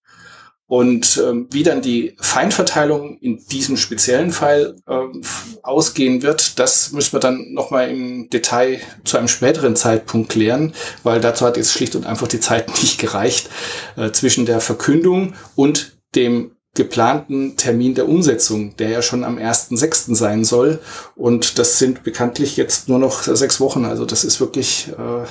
Und 0.67 1.21
ähm, 1.23 1.47
wie 1.51 1.63
dann 1.63 1.81
die 1.81 2.15
Feinverteilung 2.19 3.17
in 3.19 3.45
diesem 3.51 3.77
speziellen 3.77 4.31
Fall 4.31 4.75
ähm, 4.87 5.21
ausgehen 5.61 6.21
wird, 6.21 6.57
das 6.57 6.91
müssen 6.93 7.13
wir 7.13 7.19
dann 7.19 7.53
nochmal 7.53 7.89
im 7.89 8.29
Detail 8.29 8.79
zu 9.03 9.17
einem 9.17 9.27
späteren 9.27 9.75
Zeitpunkt 9.75 10.29
klären, 10.29 10.73
weil 11.03 11.19
dazu 11.19 11.45
hat 11.45 11.57
jetzt 11.57 11.73
schlicht 11.73 11.95
und 11.95 12.05
einfach 12.05 12.27
die 12.27 12.39
Zeit 12.39 12.69
nicht 12.81 12.99
gereicht 12.99 13.49
äh, 13.97 14.11
zwischen 14.11 14.45
der 14.45 14.61
Verkündung 14.61 15.33
und 15.55 15.97
dem 16.15 16.51
geplanten 16.75 17.55
Termin 17.55 17.93
der 17.93 18.09
Umsetzung, 18.09 18.75
der 18.77 18.89
ja 18.89 19.01
schon 19.01 19.23
am 19.23 19.37
1.6. 19.37 20.15
sein 20.15 20.43
soll. 20.43 20.79
Und 21.15 21.59
das 21.59 21.77
sind 21.77 22.03
bekanntlich 22.03 22.57
jetzt 22.57 22.89
nur 22.89 22.97
noch 22.97 23.21
sechs 23.21 23.59
Wochen. 23.59 23.85
Also 23.85 24.05
das 24.05 24.23
ist 24.23 24.39
wirklich 24.39 24.91
äh, 24.97 25.25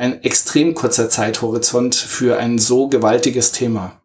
ein 0.00 0.22
extrem 0.22 0.74
kurzer 0.74 1.10
Zeithorizont 1.10 1.94
für 1.94 2.38
ein 2.38 2.58
so 2.58 2.88
gewaltiges 2.88 3.52
Thema. 3.52 4.00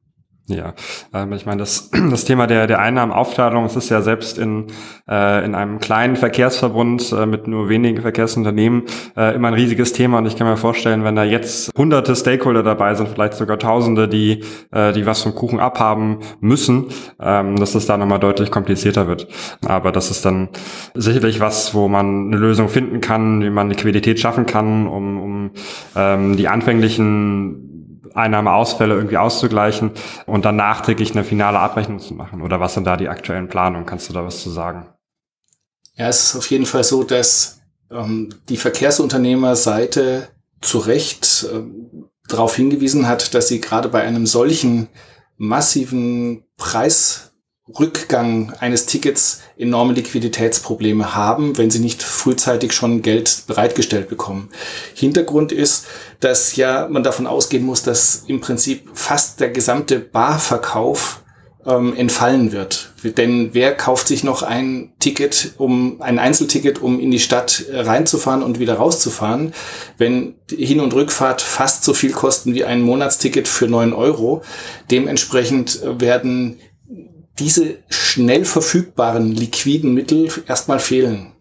Ja, 0.48 0.74
ähm, 1.13 1.31
ich 1.33 1.45
meine, 1.45 1.60
das, 1.60 1.91
das 2.10 2.25
Thema 2.25 2.48
der, 2.48 2.67
der 2.67 2.79
Einnahmenaufteilung, 2.79 3.65
es 3.65 3.75
ist 3.75 3.89
ja 3.89 4.01
selbst 4.01 4.38
in, 4.38 4.67
äh, 5.07 5.45
in 5.45 5.55
einem 5.55 5.79
kleinen 5.79 6.15
Verkehrsverbund 6.15 7.12
äh, 7.12 7.25
mit 7.25 7.48
nur 7.48 7.69
wenigen 7.69 8.01
Verkehrsunternehmen 8.01 8.83
äh, 9.15 9.36
immer 9.36 9.50
ein 9.50 9.53
riesiges 9.53 9.93
Thema. 9.93 10.17
Und 10.17 10.25
ich 10.25 10.36
kann 10.36 10.48
mir 10.48 10.57
vorstellen, 10.57 11.03
wenn 11.03 11.15
da 11.15 11.24
jetzt 11.24 11.71
hunderte 11.77 12.15
Stakeholder 12.15 12.63
dabei 12.63 12.95
sind, 12.95 13.10
vielleicht 13.10 13.36
sogar 13.36 13.60
tausende, 13.60 14.07
die, 14.07 14.43
äh, 14.71 14.93
die 14.93 15.05
was 15.05 15.21
vom 15.21 15.36
Kuchen 15.36 15.60
abhaben 15.60 16.19
müssen, 16.39 16.88
ähm, 17.19 17.55
dass 17.57 17.74
das 17.74 17.86
da 17.86 17.98
nochmal 17.98 18.19
deutlich 18.19 18.51
komplizierter 18.51 19.07
wird. 19.07 19.27
Aber 19.65 19.91
das 19.91 20.12
ist 20.12 20.25
dann 20.25 20.50
sicherlich 20.95 21.39
was, 21.39 21.74
wo 21.74 21.88
man 21.88 22.27
eine 22.27 22.38
Lösung 22.38 22.67
finden 22.67 23.00
kann, 23.00 23.41
wie 23.43 23.50
man 23.50 23.69
Liquidität 23.69 24.19
schaffen 24.19 24.45
kann, 24.45 24.88
um, 24.88 25.21
um 25.21 25.51
ähm, 25.95 26.36
die 26.36 26.48
anfänglichen 26.48 27.70
Einnahmeausfälle 28.13 28.94
irgendwie 28.94 29.18
auszugleichen 29.18 29.91
und 30.25 30.46
dann 30.46 30.56
nachträglich 30.56 31.12
eine 31.12 31.24
finale 31.24 31.60
Abrechnung 31.60 32.00
zu 32.00 32.13
machen? 32.13 32.41
Oder 32.41 32.60
was 32.60 32.74
sind 32.74 32.86
da 32.86 32.98
die 32.98 33.10
aktuellen 33.10 33.48
Planungen? 33.48 33.86
Kannst 33.86 34.10
du 34.10 34.13
da 34.13 34.25
was 34.25 34.41
zu 34.41 34.50
sagen? 34.50 34.88
Ja, 35.96 36.08
es 36.08 36.24
ist 36.24 36.36
auf 36.36 36.50
jeden 36.50 36.65
Fall 36.65 36.84
so, 36.84 37.03
dass 37.03 37.62
ähm, 37.91 38.30
die 38.50 38.58
Verkehrsunternehmerseite 38.58 40.30
zu 40.62 40.80
Recht 40.80 41.48
ähm, 41.53 42.10
darauf 42.27 42.56
hingewiesen 42.56 43.08
hat, 43.08 43.34
dass 43.34 43.48
sie 43.48 43.62
gerade 43.62 43.89
bei 43.89 44.01
einem 44.01 44.25
solchen 44.25 44.88
massiven 45.38 46.46
Preis 46.58 47.30
Rückgang 47.80 48.53
eines 48.60 48.88
Tickets 48.88 49.41
enorme 49.58 49.94
Liquiditätsprobleme 49.94 51.15
haben, 51.15 51.58
wenn 51.58 51.70
sie 51.70 51.80
nicht 51.80 52.01
frühzeitig 52.01 52.74
schon 52.74 53.01
Geld 53.01 53.44
bereitgestellt 53.48 54.10
bekommen. 54.10 54.50
Hintergrund 54.96 55.51
ist, 55.51 55.86
dass 56.20 56.56
ja 56.56 56.88
man 56.89 57.03
davon 57.03 57.27
ausgehen 57.27 57.63
muss, 57.65 57.84
dass 57.84 58.24
im 58.27 58.41
Prinzip 58.41 58.89
fast 58.94 59.39
der 59.39 59.50
gesamte 59.50 60.00
Barverkauf 60.00 61.22
ähm, 61.65 61.96
entfallen 61.96 62.51
wird. 62.51 62.94
Denn 63.03 63.53
wer 63.53 63.75
kauft 63.75 64.08
sich 64.08 64.24
noch 64.24 64.41
ein 64.44 64.94
Ticket, 65.00 65.53
um 65.58 66.01
ein 66.01 66.20
Einzelticket, 66.20 66.82
um 66.82 67.00
in 67.00 67.12
die 67.12 67.20
Stadt 67.20 67.65
äh, 67.72 67.80
reinzufahren 67.80 68.44
und 68.44 68.60
wieder 68.60 68.75
rauszufahren, 68.75 69.53
wenn 69.98 70.36
Hin- 70.50 70.80
und 70.80 70.94
Rückfahrt 70.94 71.41
fast 71.41 71.84
so 71.84 71.94
viel 71.94 72.12
kosten 72.12 72.56
wie 72.56 72.65
ein 72.65 72.82
Monatsticket 72.82 73.48
für 73.48 73.68
neun 73.68 73.94
Euro. 73.94 74.41
Dementsprechend 74.89 75.82
äh, 75.84 76.01
werden 76.01 76.60
diese 77.39 77.77
schnell 77.89 78.45
verfügbaren 78.45 79.31
liquiden 79.31 79.93
Mittel 79.93 80.29
erstmal 80.47 80.79
fehlen. 80.79 81.33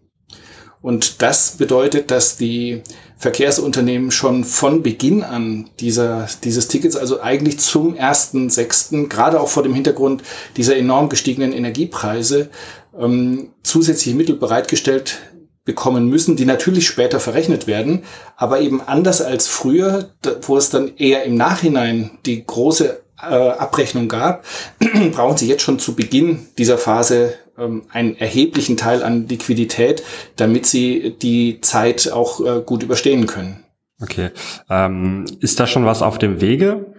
Und 0.81 1.21
das 1.21 1.57
bedeutet, 1.57 2.09
dass 2.09 2.37
die 2.37 2.81
Verkehrsunternehmen 3.17 4.09
schon 4.09 4.43
von 4.43 4.81
Beginn 4.81 5.21
an 5.21 5.69
dieser, 5.79 6.27
dieses 6.43 6.67
Tickets, 6.67 6.95
also 6.95 7.21
eigentlich 7.21 7.59
zum 7.59 7.95
ersten 7.95 8.49
sechsten, 8.49 9.07
gerade 9.09 9.39
auch 9.39 9.47
vor 9.47 9.61
dem 9.61 9.75
Hintergrund 9.75 10.23
dieser 10.57 10.75
enorm 10.75 11.07
gestiegenen 11.07 11.53
Energiepreise, 11.53 12.49
ähm, 12.99 13.51
zusätzliche 13.61 14.17
Mittel 14.17 14.37
bereitgestellt 14.37 15.19
bekommen 15.63 16.07
müssen, 16.07 16.35
die 16.35 16.45
natürlich 16.45 16.87
später 16.87 17.19
verrechnet 17.19 17.67
werden, 17.67 18.03
aber 18.35 18.61
eben 18.61 18.81
anders 18.81 19.21
als 19.21 19.47
früher, 19.47 20.09
wo 20.41 20.57
es 20.57 20.71
dann 20.71 20.97
eher 20.97 21.23
im 21.23 21.35
Nachhinein 21.35 22.17
die 22.25 22.43
große 22.43 23.00
äh, 23.21 23.49
Abrechnung 23.51 24.07
gab, 24.07 24.45
brauchen 25.11 25.37
Sie 25.37 25.47
jetzt 25.47 25.63
schon 25.63 25.79
zu 25.79 25.95
Beginn 25.95 26.47
dieser 26.57 26.77
Phase 26.77 27.35
ähm, 27.57 27.83
einen 27.91 28.15
erheblichen 28.17 28.77
Teil 28.77 29.03
an 29.03 29.27
Liquidität, 29.27 30.03
damit 30.35 30.65
Sie 30.65 31.15
die 31.21 31.61
Zeit 31.61 32.11
auch 32.11 32.39
äh, 32.41 32.61
gut 32.61 32.83
überstehen 32.83 33.27
können. 33.27 33.63
Okay. 34.01 34.31
Ähm, 34.69 35.25
ist 35.39 35.59
da 35.59 35.67
schon 35.67 35.85
was 35.85 36.01
auf 36.01 36.17
dem 36.17 36.41
Wege? 36.41 36.90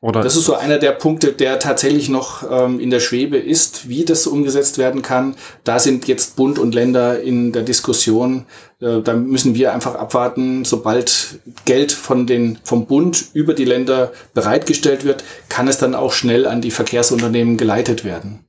Oder 0.00 0.22
das 0.22 0.36
ist 0.36 0.44
so 0.44 0.54
einer 0.54 0.78
der 0.78 0.92
Punkte, 0.92 1.32
der 1.32 1.58
tatsächlich 1.58 2.08
noch 2.08 2.48
ähm, 2.48 2.78
in 2.78 2.90
der 2.90 3.00
Schwebe 3.00 3.36
ist, 3.36 3.88
wie 3.88 4.04
das 4.04 4.28
umgesetzt 4.28 4.78
werden 4.78 5.02
kann. 5.02 5.34
Da 5.64 5.80
sind 5.80 6.06
jetzt 6.06 6.36
Bund 6.36 6.60
und 6.60 6.72
Länder 6.72 7.20
in 7.20 7.50
der 7.50 7.62
Diskussion. 7.62 8.46
Äh, 8.80 9.00
da 9.02 9.14
müssen 9.14 9.56
wir 9.56 9.72
einfach 9.72 9.96
abwarten, 9.96 10.64
sobald 10.64 11.40
Geld 11.64 11.90
von 11.90 12.28
den, 12.28 12.60
vom 12.62 12.86
Bund 12.86 13.24
über 13.32 13.54
die 13.54 13.64
Länder 13.64 14.12
bereitgestellt 14.34 15.04
wird, 15.04 15.24
kann 15.48 15.66
es 15.66 15.78
dann 15.78 15.96
auch 15.96 16.12
schnell 16.12 16.46
an 16.46 16.60
die 16.60 16.70
Verkehrsunternehmen 16.70 17.56
geleitet 17.56 18.04
werden. 18.04 18.44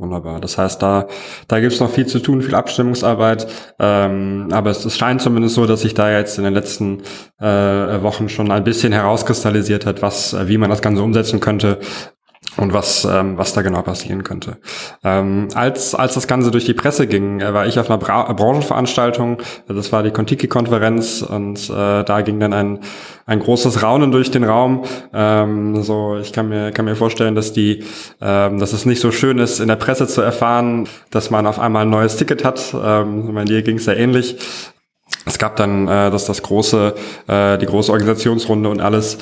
Wunderbar. 0.00 0.40
Das 0.40 0.56
heißt, 0.56 0.82
da, 0.82 1.08
da 1.46 1.60
gibt 1.60 1.74
es 1.74 1.80
noch 1.80 1.90
viel 1.90 2.06
zu 2.06 2.20
tun, 2.20 2.40
viel 2.40 2.54
Abstimmungsarbeit. 2.54 3.46
Ähm, 3.78 4.48
aber 4.50 4.70
es, 4.70 4.82
es 4.86 4.96
scheint 4.96 5.20
zumindest 5.20 5.56
so, 5.56 5.66
dass 5.66 5.82
sich 5.82 5.92
da 5.92 6.10
jetzt 6.10 6.38
in 6.38 6.44
den 6.44 6.54
letzten 6.54 7.02
äh, 7.38 7.44
Wochen 7.44 8.30
schon 8.30 8.50
ein 8.50 8.64
bisschen 8.64 8.94
herauskristallisiert 8.94 9.84
hat, 9.84 10.00
was, 10.00 10.32
äh, 10.32 10.48
wie 10.48 10.56
man 10.56 10.70
das 10.70 10.80
Ganze 10.80 11.02
umsetzen 11.02 11.40
könnte 11.40 11.80
und 12.56 12.72
was, 12.72 13.04
ähm, 13.04 13.38
was 13.38 13.52
da 13.52 13.62
genau 13.62 13.82
passieren 13.82 14.24
könnte. 14.24 14.58
Ähm, 15.04 15.48
als, 15.54 15.94
als 15.94 16.14
das 16.14 16.26
Ganze 16.26 16.50
durch 16.50 16.64
die 16.64 16.74
Presse 16.74 17.06
ging, 17.06 17.40
äh, 17.40 17.54
war 17.54 17.66
ich 17.66 17.78
auf 17.78 17.88
einer 17.88 17.98
Bra 17.98 18.32
Branchenveranstaltung, 18.32 19.38
das 19.68 19.92
war 19.92 20.02
die 20.02 20.10
Contiki-Konferenz 20.10 21.22
und 21.22 21.70
äh, 21.70 22.04
da 22.04 22.20
ging 22.22 22.40
dann 22.40 22.52
ein, 22.52 22.80
ein 23.26 23.40
großes 23.40 23.82
Raunen 23.82 24.10
durch 24.10 24.30
den 24.30 24.44
Raum. 24.44 24.84
Ähm, 25.12 25.82
so, 25.82 26.18
ich 26.18 26.32
kann 26.32 26.48
mir, 26.48 26.72
kann 26.72 26.84
mir 26.84 26.96
vorstellen, 26.96 27.34
dass 27.34 27.52
die, 27.52 27.84
ähm, 28.20 28.58
dass 28.58 28.72
es 28.72 28.86
nicht 28.86 29.00
so 29.00 29.10
schön 29.10 29.38
ist, 29.38 29.60
in 29.60 29.68
der 29.68 29.76
Presse 29.76 30.06
zu 30.06 30.20
erfahren, 30.20 30.88
dass 31.10 31.30
man 31.30 31.46
auf 31.46 31.58
einmal 31.58 31.82
ein 31.82 31.90
neues 31.90 32.16
Ticket 32.16 32.44
hat. 32.44 32.74
Ähm, 32.74 33.34
bei 33.34 33.44
dir 33.44 33.62
ging 33.62 33.76
es 33.76 33.86
ja 33.86 33.94
ähnlich. 33.94 34.36
Es 35.26 35.38
gab 35.38 35.56
dann 35.56 35.86
äh, 35.86 36.10
das, 36.10 36.24
das 36.24 36.42
große, 36.42 36.94
äh, 37.26 37.58
die 37.58 37.66
große 37.66 37.92
Organisationsrunde 37.92 38.68
und 38.68 38.80
alles 38.80 39.18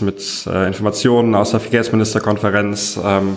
mit 0.00 0.22
äh, 0.46 0.66
Informationen 0.66 1.34
aus 1.34 1.50
der 1.50 1.60
Verkehrsministerkonferenz. 1.60 2.98
Ähm, 3.04 3.36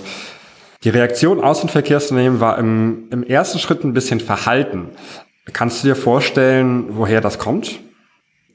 Die 0.83 0.89
Reaktion 0.89 1.43
aus 1.43 1.62
den 1.62 1.69
Verkehrsunternehmen 1.69 2.39
war 2.39 2.59
im, 2.59 3.07
im 3.09 3.24
ersten 3.24 3.57
Schritt 3.57 3.83
ein 3.83 3.93
bisschen 3.93 4.19
verhalten. 4.19 4.89
Kannst 5.51 5.83
du 5.83 5.88
dir 5.88 5.95
vorstellen, 5.95 6.85
woher 6.89 7.21
das 7.21 7.39
kommt? 7.39 7.79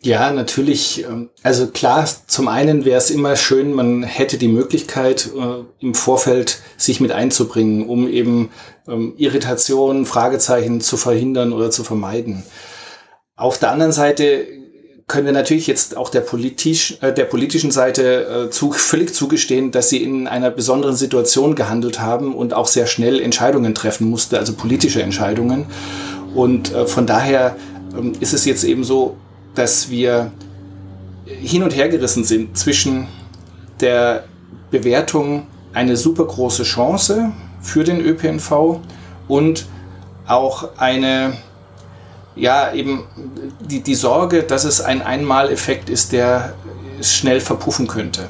Ja, 0.02 0.30
natürlich. 0.30 1.04
Ähm, 1.04 1.30
also 1.42 1.66
klar, 1.66 2.08
zum 2.26 2.46
einen 2.46 2.84
wäre 2.84 2.98
es 2.98 3.10
immer 3.10 3.34
schön, 3.36 3.72
man 3.74 4.04
hätte 4.04 4.38
die 4.38 4.48
Möglichkeit, 4.48 5.28
äh, 5.36 5.64
im 5.84 5.94
Vorfeld 5.94 6.62
sich 6.76 7.00
mit 7.00 7.10
einzubringen, 7.10 7.88
um 7.88 8.08
eben 8.08 8.50
ähm, 8.86 9.14
Irritationen, 9.16 10.06
Fragezeichen 10.06 10.80
zu 10.80 10.96
verhindern 10.96 11.52
oder 11.52 11.70
zu 11.70 11.82
vermeiden. 11.84 12.44
Auf 13.40 13.56
der 13.56 13.70
anderen 13.70 13.90
Seite 13.90 14.46
können 15.06 15.24
wir 15.24 15.32
natürlich 15.32 15.66
jetzt 15.66 15.96
auch 15.96 16.10
der, 16.10 16.20
politisch, 16.20 16.98
äh, 17.00 17.10
der 17.10 17.24
politischen 17.24 17.70
Seite 17.70 18.48
äh, 18.48 18.50
zu, 18.50 18.70
völlig 18.70 19.14
zugestehen, 19.14 19.70
dass 19.70 19.88
sie 19.88 20.02
in 20.02 20.28
einer 20.28 20.50
besonderen 20.50 20.94
Situation 20.94 21.54
gehandelt 21.54 22.00
haben 22.00 22.34
und 22.34 22.52
auch 22.52 22.66
sehr 22.66 22.86
schnell 22.86 23.18
Entscheidungen 23.18 23.74
treffen 23.74 24.10
musste, 24.10 24.38
also 24.38 24.52
politische 24.52 25.02
Entscheidungen. 25.02 25.64
Und 26.34 26.74
äh, 26.74 26.86
von 26.86 27.06
daher 27.06 27.56
ähm, 27.96 28.12
ist 28.20 28.34
es 28.34 28.44
jetzt 28.44 28.62
eben 28.62 28.84
so, 28.84 29.16
dass 29.54 29.88
wir 29.88 30.32
hin 31.24 31.62
und 31.62 31.74
her 31.74 31.88
gerissen 31.88 32.24
sind 32.24 32.58
zwischen 32.58 33.08
der 33.80 34.24
Bewertung 34.70 35.46
eine 35.72 35.96
super 35.96 36.26
große 36.26 36.64
Chance 36.64 37.32
für 37.62 37.84
den 37.84 38.02
ÖPNV 38.02 38.80
und 39.28 39.64
auch 40.26 40.76
eine 40.76 41.38
ja, 42.40 42.72
eben 42.72 43.04
die, 43.60 43.80
die 43.80 43.94
Sorge, 43.94 44.42
dass 44.42 44.64
es 44.64 44.80
ein 44.80 45.02
Einmaleffekt 45.02 45.90
ist, 45.90 46.12
der 46.12 46.54
schnell 47.02 47.40
verpuffen 47.40 47.86
könnte. 47.86 48.28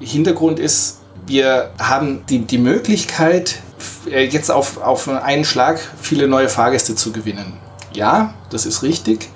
Hintergrund 0.00 0.58
ist, 0.58 0.98
wir 1.26 1.70
haben 1.78 2.24
die, 2.28 2.40
die 2.40 2.58
Möglichkeit, 2.58 3.60
äh, 4.10 4.24
jetzt 4.24 4.50
auf, 4.50 4.82
auf 4.82 5.08
einen 5.08 5.44
Schlag 5.44 5.80
viele 6.00 6.26
neue 6.26 6.48
Fahrgäste 6.48 6.96
zu 6.96 7.12
gewinnen. 7.12 7.54
Ja, 7.92 8.34
das 8.50 8.66
ist 8.66 8.82
richtig. 8.82 9.28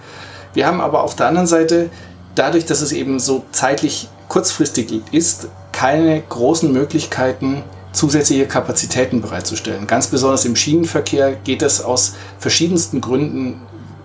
Wir 0.55 0.67
haben 0.67 0.81
aber 0.81 1.05
auf 1.05 1.15
der 1.15 1.29
anderen 1.29 1.47
Seite, 1.47 1.91
dadurch, 2.35 2.67
dass 2.67 2.81
es 2.81 2.93
eben 2.93 3.21
so 3.21 3.45
zeitlich 3.53 4.09
kurzfristig 4.29 5.03
ist, 5.13 5.49
keine 5.73 6.21
großen 6.21 6.73
Möglichkeiten, 6.73 7.63
zusätzliche 7.93 8.47
Kapazitäten 8.47 9.21
bereitzustellen. 9.21 9.87
Ganz 9.87 10.09
besonders 10.09 10.45
im 10.45 10.57
Schienenverkehr 10.57 11.35
geht 11.45 11.63
es 11.63 11.83
aus 11.83 12.15
verschiedensten 12.39 13.01
Gründen 13.01 13.61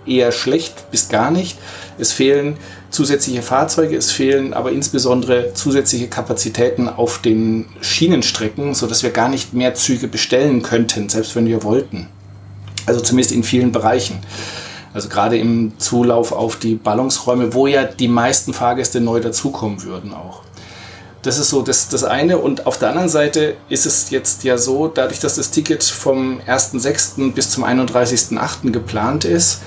eher 0.06 0.32
schlecht 0.32 0.90
bis 0.90 1.08
gar 1.08 1.30
nicht. 1.30 1.58
Es 1.98 2.12
fehlen 2.12 2.56
zusätzliche 2.90 3.42
Fahrzeuge, 3.42 3.96
es 3.96 4.10
fehlen 4.10 4.54
aber 4.54 4.72
insbesondere 4.72 5.52
zusätzliche 5.54 6.08
Kapazitäten 6.08 6.88
auf 6.88 7.18
den 7.18 7.66
Schienenstrecken, 7.80 8.74
sodass 8.74 9.02
wir 9.02 9.10
gar 9.10 9.28
nicht 9.28 9.54
mehr 9.54 9.74
Züge 9.74 10.08
bestellen 10.08 10.62
könnten, 10.62 11.08
selbst 11.08 11.36
wenn 11.36 11.46
wir 11.46 11.62
wollten. 11.62 12.08
Also 12.86 13.00
zumindest 13.00 13.34
in 13.34 13.42
vielen 13.42 13.72
Bereichen. 13.72 14.18
Also 14.94 15.08
gerade 15.08 15.36
im 15.36 15.78
Zulauf 15.78 16.32
auf 16.32 16.56
die 16.56 16.74
Ballungsräume, 16.74 17.52
wo 17.52 17.66
ja 17.66 17.84
die 17.84 18.08
meisten 18.08 18.54
Fahrgäste 18.54 19.00
neu 19.00 19.20
dazukommen 19.20 19.82
würden 19.82 20.14
auch. 20.14 20.40
Das 21.20 21.38
ist 21.38 21.50
so 21.50 21.62
das, 21.62 21.88
das 21.88 22.04
eine. 22.04 22.38
Und 22.38 22.66
auf 22.66 22.78
der 22.78 22.90
anderen 22.90 23.08
Seite 23.08 23.56
ist 23.68 23.84
es 23.84 24.10
jetzt 24.10 24.44
ja 24.44 24.56
so, 24.56 24.86
dadurch, 24.86 25.18
dass 25.18 25.34
das 25.34 25.50
Ticket 25.50 25.82
vom 25.82 26.40
1.6. 26.46 27.32
bis 27.32 27.50
zum 27.50 27.64
31.8. 27.64 28.70
geplant 28.70 29.24
ist, 29.24 29.60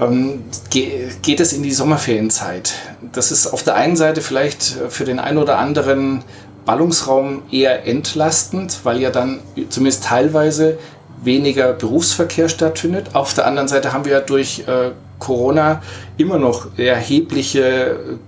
ähm, 0.00 0.44
geht 0.70 1.40
es 1.40 1.52
in 1.52 1.62
die 1.62 1.72
Sommerferienzeit. 1.72 2.74
Das 3.12 3.32
ist 3.32 3.46
auf 3.48 3.62
der 3.62 3.74
einen 3.74 3.96
Seite 3.96 4.20
vielleicht 4.20 4.62
für 4.88 5.04
den 5.04 5.18
einen 5.18 5.38
oder 5.38 5.58
anderen 5.58 6.22
Ballungsraum 6.64 7.42
eher 7.50 7.86
entlastend, 7.86 8.80
weil 8.84 9.00
ja 9.00 9.10
dann 9.10 9.40
zumindest 9.70 10.04
teilweise 10.04 10.78
weniger 11.22 11.72
Berufsverkehr 11.72 12.48
stattfindet. 12.48 13.14
Auf 13.14 13.34
der 13.34 13.46
anderen 13.46 13.68
Seite 13.68 13.92
haben 13.92 14.04
wir 14.04 14.12
ja 14.12 14.20
durch 14.20 14.64
äh, 14.66 14.90
Corona 15.18 15.82
immer 16.16 16.38
noch 16.38 16.78
erhebliche 16.78 18.18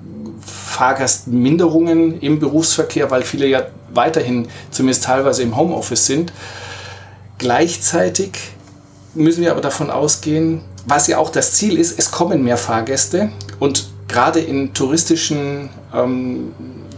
Fahrgastminderungen 0.41 2.21
im 2.21 2.41
Berufsverkehr, 2.41 3.11
weil 3.11 3.23
viele 3.23 3.47
ja 3.47 3.63
weiterhin 3.93 4.49
zumindest 4.71 5.05
teilweise 5.05 5.43
im 5.43 5.57
Homeoffice 5.57 6.07
sind. 6.07 6.33
Gleichzeitig 7.39 8.33
müssen 9.15 9.43
wir 9.43 9.51
aber 9.51 9.61
davon 9.61 9.91
ausgehen, 9.91 10.63
was 10.87 11.07
ja 11.07 11.19
auch 11.19 11.31
das 11.31 11.53
Ziel 11.53 11.79
ist, 11.79 11.99
es 11.99 12.11
kommen 12.11 12.43
mehr 12.43 12.57
Fahrgäste 12.57 13.31
und 13.59 13.89
gerade 14.09 14.41
in 14.41 14.75
touristischen 14.75 15.69
ähm, 15.95 16.53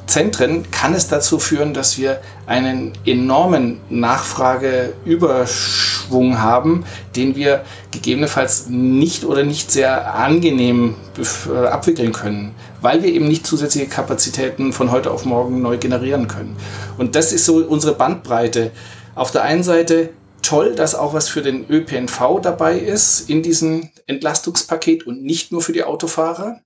Zentren 0.07 0.71
kann 0.71 0.95
es 0.95 1.09
dazu 1.09 1.39
führen, 1.39 1.75
dass 1.75 1.97
wir 1.97 2.21
einen 2.47 2.93
enormen 3.07 3.81
Nachfrageüberschwung 3.89 6.41
haben, 6.41 6.85
den 7.17 7.35
wir 7.37 7.65
gegebenenfalls 7.93 8.67
nicht 8.69 9.25
oder 9.25 9.45
nicht 9.45 9.71
sehr 9.71 10.15
angenehm 10.15 10.97
äh, 11.17 11.23
abwickeln 11.67 12.13
können, 12.13 12.55
weil 12.81 13.03
wir 13.03 13.11
eben 13.13 13.29
nicht 13.29 13.47
zusätzliche 13.47 13.87
Kapazitäten 13.87 14.75
von 14.75 14.91
heute 14.91 15.13
auf 15.13 15.25
morgen 15.25 15.63
neu 15.63 15.79
generieren 15.79 16.29
können. 16.29 16.57
Und 16.99 17.15
das 17.15 17.33
ist 17.33 17.47
so 17.47 17.65
unsere 17.65 17.95
Bandbreite. 17.95 18.73
Auf 19.15 19.31
der 19.31 19.45
einen 19.45 19.63
Seite 19.63 20.11
toll, 20.43 20.75
dass 20.75 20.95
auch 20.95 21.15
was 21.15 21.29
für 21.29 21.43
den 21.43 21.69
ÖPNV 21.71 22.41
dabei 22.43 22.79
ist 22.79 23.31
in 23.31 23.43
diesem 23.43 23.91
Entlastungspaket 24.07 25.07
und 25.07 25.23
nicht 25.23 25.53
nur 25.53 25.63
für 25.63 25.73
die 25.73 25.85
Autofahrer. 25.85 26.61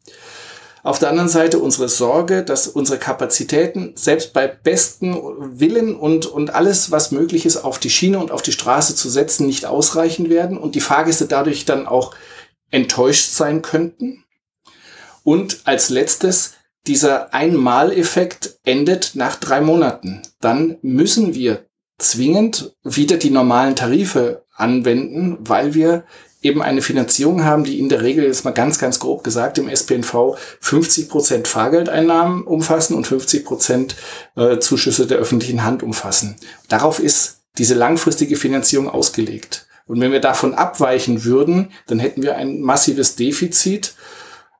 Auf 0.83 1.01
der 1.01 1.11
anderen 1.11 1.29
Seite 1.29 1.59
unsere 1.59 1.89
Sorge, 1.89 2.45
dass 2.45 2.69
unsere 2.69 2.99
Kapazitäten 2.99 3.93
selbst 3.97 4.33
bei 4.33 4.47
besten 4.47 5.17
Willen 5.59 5.97
und, 5.97 6.27
und 6.27 6.55
alles, 6.55 6.93
was 6.93 7.11
möglich 7.11 7.45
ist, 7.45 7.57
auf 7.57 7.81
die 7.81 7.91
Schiene 7.91 8.21
und 8.21 8.31
auf 8.31 8.43
die 8.43 8.53
Straße 8.53 8.95
zu 8.95 9.09
setzen, 9.09 9.47
nicht 9.47 9.67
ausreichen 9.67 10.31
werden 10.31 10.57
und 10.57 10.77
die 10.77 10.81
Fahrgäste 10.81 11.27
dadurch 11.27 11.65
dann 11.65 11.89
auch 11.89 12.15
enttäuscht 12.71 13.33
sein 13.33 13.62
könnten. 13.62 14.25
Und 15.25 15.62
als 15.65 15.89
letztes, 15.91 16.55
dieser 16.87 17.35
Einmaleffekt 17.35 18.61
endet 18.65 19.12
nach 19.15 19.35
drei 19.37 19.61
Monaten. 19.61 20.23
Dann 20.41 20.79
müssen 20.83 21.35
wir 21.35 21.65
zwingend 21.99 22.75
wieder 22.83 23.17
die 23.17 23.31
normalen 23.31 23.77
Tarife 23.77 24.45
anwenden, 24.55 25.39
weil 25.41 25.75
wir 25.75 26.05
eben 26.43 26.63
eine 26.63 26.83
Finanzierung 26.83 27.45
haben, 27.45 27.65
die 27.65 27.79
in 27.79 27.89
der 27.89 28.03
Regel 28.03 28.25
jetzt 28.25 28.45
mal 28.45 28.53
ganz, 28.53 28.79
ganz 28.79 28.99
grob 28.99 29.25
gesagt 29.25 29.59
im 29.59 29.69
SPNV 29.69 30.37
50 30.61 31.09
Prozent 31.09 31.49
Fahrgeldeinnahmen 31.49 32.45
umfassen 32.45 32.95
und 32.95 33.07
50 33.07 33.45
Prozent 33.45 33.97
äh, 34.37 34.59
Zuschüsse 34.59 35.07
der 35.07 35.19
öffentlichen 35.19 35.65
Hand 35.65 35.83
umfassen. 35.83 36.37
Darauf 36.69 37.01
ist 37.01 37.41
diese 37.59 37.75
langfristige 37.75 38.37
Finanzierung 38.37 38.89
ausgelegt. 38.89 39.67
Und 39.87 40.01
wenn 40.01 40.13
wir 40.13 40.21
davon 40.21 40.55
abweichen 40.55 41.25
würden, 41.25 41.71
dann 41.87 41.99
hätten 41.99 42.23
wir 42.23 42.37
ein 42.37 42.61
massives 42.61 43.17
Defizit 43.17 43.95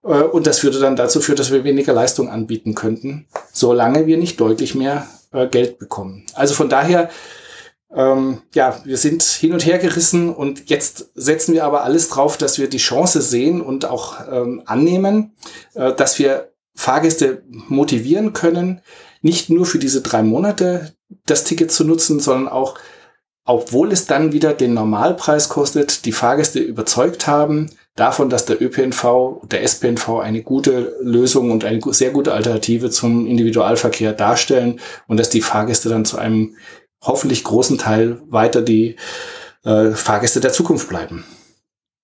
äh, 0.03 0.23
und 0.23 0.47
das 0.47 0.65
würde 0.65 0.81
dann 0.81 0.97
dazu 0.97 1.21
führen, 1.21 1.37
dass 1.37 1.53
wir 1.53 1.65
weniger 1.65 1.93
Leistung 1.93 2.31
anbieten 2.31 2.75
könnten, 2.75 3.27
solange 3.53 4.07
wir 4.07 4.17
nicht 4.17 4.41
deutlich 4.41 4.75
mehr 4.75 5.07
äh, 5.33 5.47
Geld 5.47 5.79
bekommen. 5.79 6.25
Also 6.35 6.55
von 6.55 6.69
daher, 6.69 7.11
ähm, 7.95 8.43
ja, 8.55 8.81
wir 8.85 8.97
sind 8.97 9.23
hin 9.23 9.53
und 9.53 9.65
her 9.65 9.79
gerissen 9.79 10.35
und 10.35 10.69
jetzt 10.69 11.11
setzen 11.15 11.55
wir 11.55 11.65
aber 11.65 11.85
alles 11.85 12.09
drauf, 12.09 12.37
dass 12.37 12.59
wir 12.59 12.69
die 12.69 12.79
Chance 12.79 13.23
sehen 13.23 13.61
und 13.61 13.85
auch 13.85 14.21
ähm, 14.31 14.63
annehmen, 14.67 15.35
äh, 15.75 15.95
dass 15.95 16.19
wir 16.19 16.53
Fahrgäste 16.75 17.43
motivieren 17.49 18.33
können, 18.33 18.83
nicht 19.23 19.49
nur 19.49 19.67
für 19.67 19.79
diese 19.79 20.03
drei 20.03 20.23
Monate 20.23 20.95
das 21.25 21.45
Ticket 21.45 21.73
zu 21.73 21.85
nutzen, 21.85 22.21
sondern 22.21 22.49
auch, 22.49 22.79
obwohl 23.45 23.93
es 23.93 24.07
dann 24.07 24.33
wieder 24.33 24.53
den 24.53 24.75
Normalpreis 24.75 25.49
kostet, 25.49 26.05
die 26.05 26.13
Fahrgäste 26.13 26.59
überzeugt 26.59 27.27
haben, 27.27 27.71
davon, 27.97 28.31
dass 28.31 28.45
der 28.45 28.63
ÖPNV, 28.63 29.43
der 29.51 29.67
SPNV 29.67 30.21
eine 30.21 30.43
gute 30.43 30.97
Lösung 31.01 31.51
und 31.51 31.65
eine 31.65 31.81
sehr 31.93 32.11
gute 32.11 32.33
Alternative 32.33 32.91
zum 32.91 33.27
Individualverkehr 33.27 34.13
darstellen 34.13 34.81
und 35.09 35.19
dass 35.19 35.31
die 35.31 35.41
Fahrgäste 35.41 35.89
dann 35.89 36.05
zu 36.05 36.19
einem 36.19 36.57
hoffentlich 37.03 37.43
großen 37.45 37.79
Teil 37.79 38.21
weiter 38.29 38.63
die 38.63 38.97
äh, 39.65 39.91
Fahrgäste 39.91 40.41
der 40.41 40.53
Zukunft 40.53 40.89
bleiben. 40.89 41.25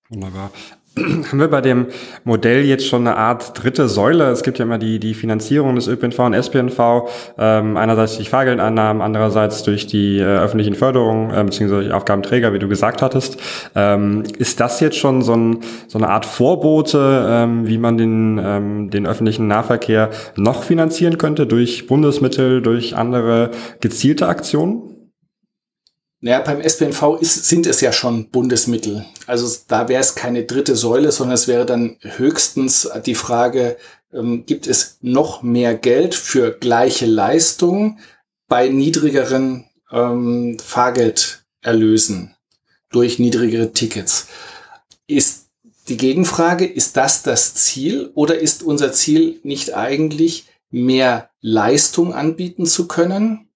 Wunderbar. 0.09 0.51
Haben 0.99 1.39
wir 1.39 1.49
bei 1.49 1.63
dem 1.63 1.87
Modell 2.25 2.65
jetzt 2.65 2.87
schon 2.87 3.07
eine 3.07 3.17
Art 3.17 3.63
dritte 3.63 3.89
Säule? 3.89 4.31
Es 4.31 4.43
gibt 4.43 4.59
ja 4.59 4.67
immer 4.67 4.77
die, 4.77 4.99
die 4.99 5.15
Finanzierung 5.15 5.75
des 5.75 5.89
ÖPNV 5.89 6.19
und 6.19 6.35
SPNV, 6.35 7.09
ähm, 7.39 7.79
einerseits 7.79 8.17
durch 8.17 8.29
Fahrgeldeinnahmen, 8.29 9.01
andererseits 9.01 9.63
durch 9.63 9.87
die 9.87 10.19
äh, 10.19 10.25
öffentlichen 10.25 10.75
Förderungen 10.75 11.31
äh, 11.31 11.47
die 11.49 11.93
Aufgabenträger, 11.93 12.53
wie 12.53 12.59
du 12.59 12.69
gesagt 12.69 13.01
hattest. 13.01 13.39
Ähm, 13.75 14.25
ist 14.37 14.61
das 14.61 14.81
jetzt 14.81 14.99
schon 14.99 15.23
so, 15.23 15.35
ein, 15.35 15.61
so 15.89 15.97
eine 15.97 16.11
Art 16.11 16.27
Vorbote, 16.27 17.27
ähm, 17.27 17.67
wie 17.67 17.79
man 17.79 17.97
den, 17.97 18.39
ähm, 18.45 18.91
den 18.91 19.07
öffentlichen 19.07 19.49
Nahverkehr 19.49 20.11
noch 20.37 20.63
finanzieren 20.63 21.17
könnte 21.17 21.47
durch 21.47 21.87
Bundesmittel, 21.87 22.61
durch 22.61 22.97
andere 22.97 23.51
gezielte 23.81 24.29
Aktionen? 24.29 24.92
Naja, 26.25 26.39
beim 26.39 26.61
SPNV 26.61 27.19
ist, 27.21 27.47
sind 27.47 27.67
es 27.67 27.81
ja 27.81 27.93
schon 27.93 28.29
Bundesmittel. 28.29 29.05
Also 29.27 29.59
da 29.67 29.89
wäre 29.89 30.01
es 30.01 30.15
keine 30.15 30.45
dritte 30.45 30.77
Säule, 30.77 31.11
sondern 31.11 31.35
es 31.35 31.49
wäre 31.49 31.67
dann 31.67 31.97
höchstens 32.01 32.89
die 33.05 33.17
Frage, 33.17 33.77
ähm, 34.13 34.47
gibt 34.47 34.69
es 34.69 34.99
noch 35.01 35.43
mehr 35.43 35.75
Geld 35.75 36.15
für 36.15 36.53
gleiche 36.53 37.07
Leistung 37.07 37.99
bei 38.47 38.69
niedrigeren 38.69 39.65
ähm, 39.91 40.59
Fahrgeld 40.65 41.45
erlösen 41.61 42.37
durch 42.91 43.19
niedrigere 43.19 43.73
Tickets. 43.73 44.29
Ist 45.09 45.47
die 45.89 45.97
Gegenfrage, 45.97 46.67
ist 46.67 46.97
das 46.97 47.25
das 47.25 47.55
Ziel 47.55 48.13
oder 48.15 48.39
ist 48.39 48.63
unser 48.63 48.93
Ziel 48.93 49.41
nicht 49.43 49.75
eigentlich 49.75 50.47
mehr 50.71 51.31
Leistung 51.41 52.15
anbieten 52.15 52.65
zu 52.65 52.87
können? 52.87 53.49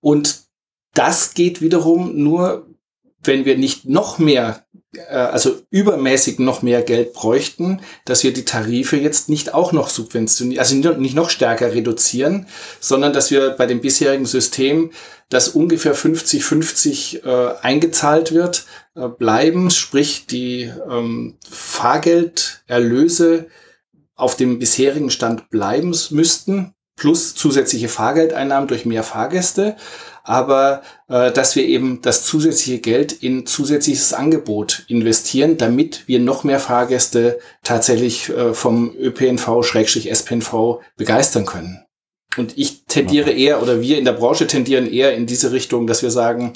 Und 0.00 0.43
das 0.94 1.34
geht 1.34 1.60
wiederum 1.60 2.16
nur, 2.16 2.66
wenn 3.22 3.44
wir 3.44 3.58
nicht 3.58 3.86
noch 3.86 4.18
mehr, 4.18 4.64
äh, 4.92 5.14
also 5.14 5.56
übermäßig 5.70 6.38
noch 6.38 6.62
mehr 6.62 6.82
Geld 6.82 7.12
bräuchten, 7.12 7.80
dass 8.04 8.22
wir 8.22 8.32
die 8.32 8.44
Tarife 8.44 8.96
jetzt 8.96 9.28
nicht 9.28 9.54
auch 9.54 9.72
noch 9.72 9.88
subventionieren, 9.88 10.60
also 10.60 10.76
nicht 10.76 11.16
noch 11.16 11.30
stärker 11.30 11.74
reduzieren, 11.74 12.46
sondern 12.80 13.12
dass 13.12 13.30
wir 13.30 13.50
bei 13.50 13.66
dem 13.66 13.80
bisherigen 13.80 14.26
System, 14.26 14.92
das 15.30 15.48
ungefähr 15.48 15.96
50-50 15.96 17.24
äh, 17.24 17.54
eingezahlt 17.60 18.32
wird, 18.32 18.66
äh, 18.94 19.08
bleiben, 19.08 19.70
sprich 19.70 20.26
die 20.26 20.70
ähm, 20.88 21.38
Fahrgelderlöse 21.48 23.48
auf 24.14 24.36
dem 24.36 24.60
bisherigen 24.60 25.10
Stand 25.10 25.50
bleiben 25.50 25.92
müssten, 26.10 26.74
plus 26.96 27.34
zusätzliche 27.34 27.88
Fahrgeldeinnahmen 27.88 28.68
durch 28.68 28.86
mehr 28.86 29.02
Fahrgäste 29.02 29.76
aber 30.24 30.82
äh, 31.08 31.30
dass 31.30 31.54
wir 31.54 31.66
eben 31.66 32.00
das 32.00 32.24
zusätzliche 32.24 32.80
Geld 32.80 33.12
in 33.12 33.46
zusätzliches 33.46 34.14
Angebot 34.14 34.84
investieren, 34.88 35.58
damit 35.58 36.08
wir 36.08 36.18
noch 36.18 36.44
mehr 36.44 36.58
Fahrgäste 36.58 37.38
tatsächlich 37.62 38.30
äh, 38.30 38.54
vom 38.54 38.96
ÖPNV-SPNV 38.96 40.80
begeistern 40.96 41.44
können. 41.44 41.84
Und 42.36 42.58
ich 42.58 42.86
tendiere 42.86 43.30
eher, 43.30 43.62
oder 43.62 43.80
wir 43.80 43.98
in 43.98 44.06
der 44.06 44.12
Branche 44.12 44.46
tendieren 44.46 44.90
eher 44.90 45.14
in 45.14 45.26
diese 45.26 45.52
Richtung, 45.52 45.86
dass 45.86 46.02
wir 46.02 46.10
sagen, 46.10 46.54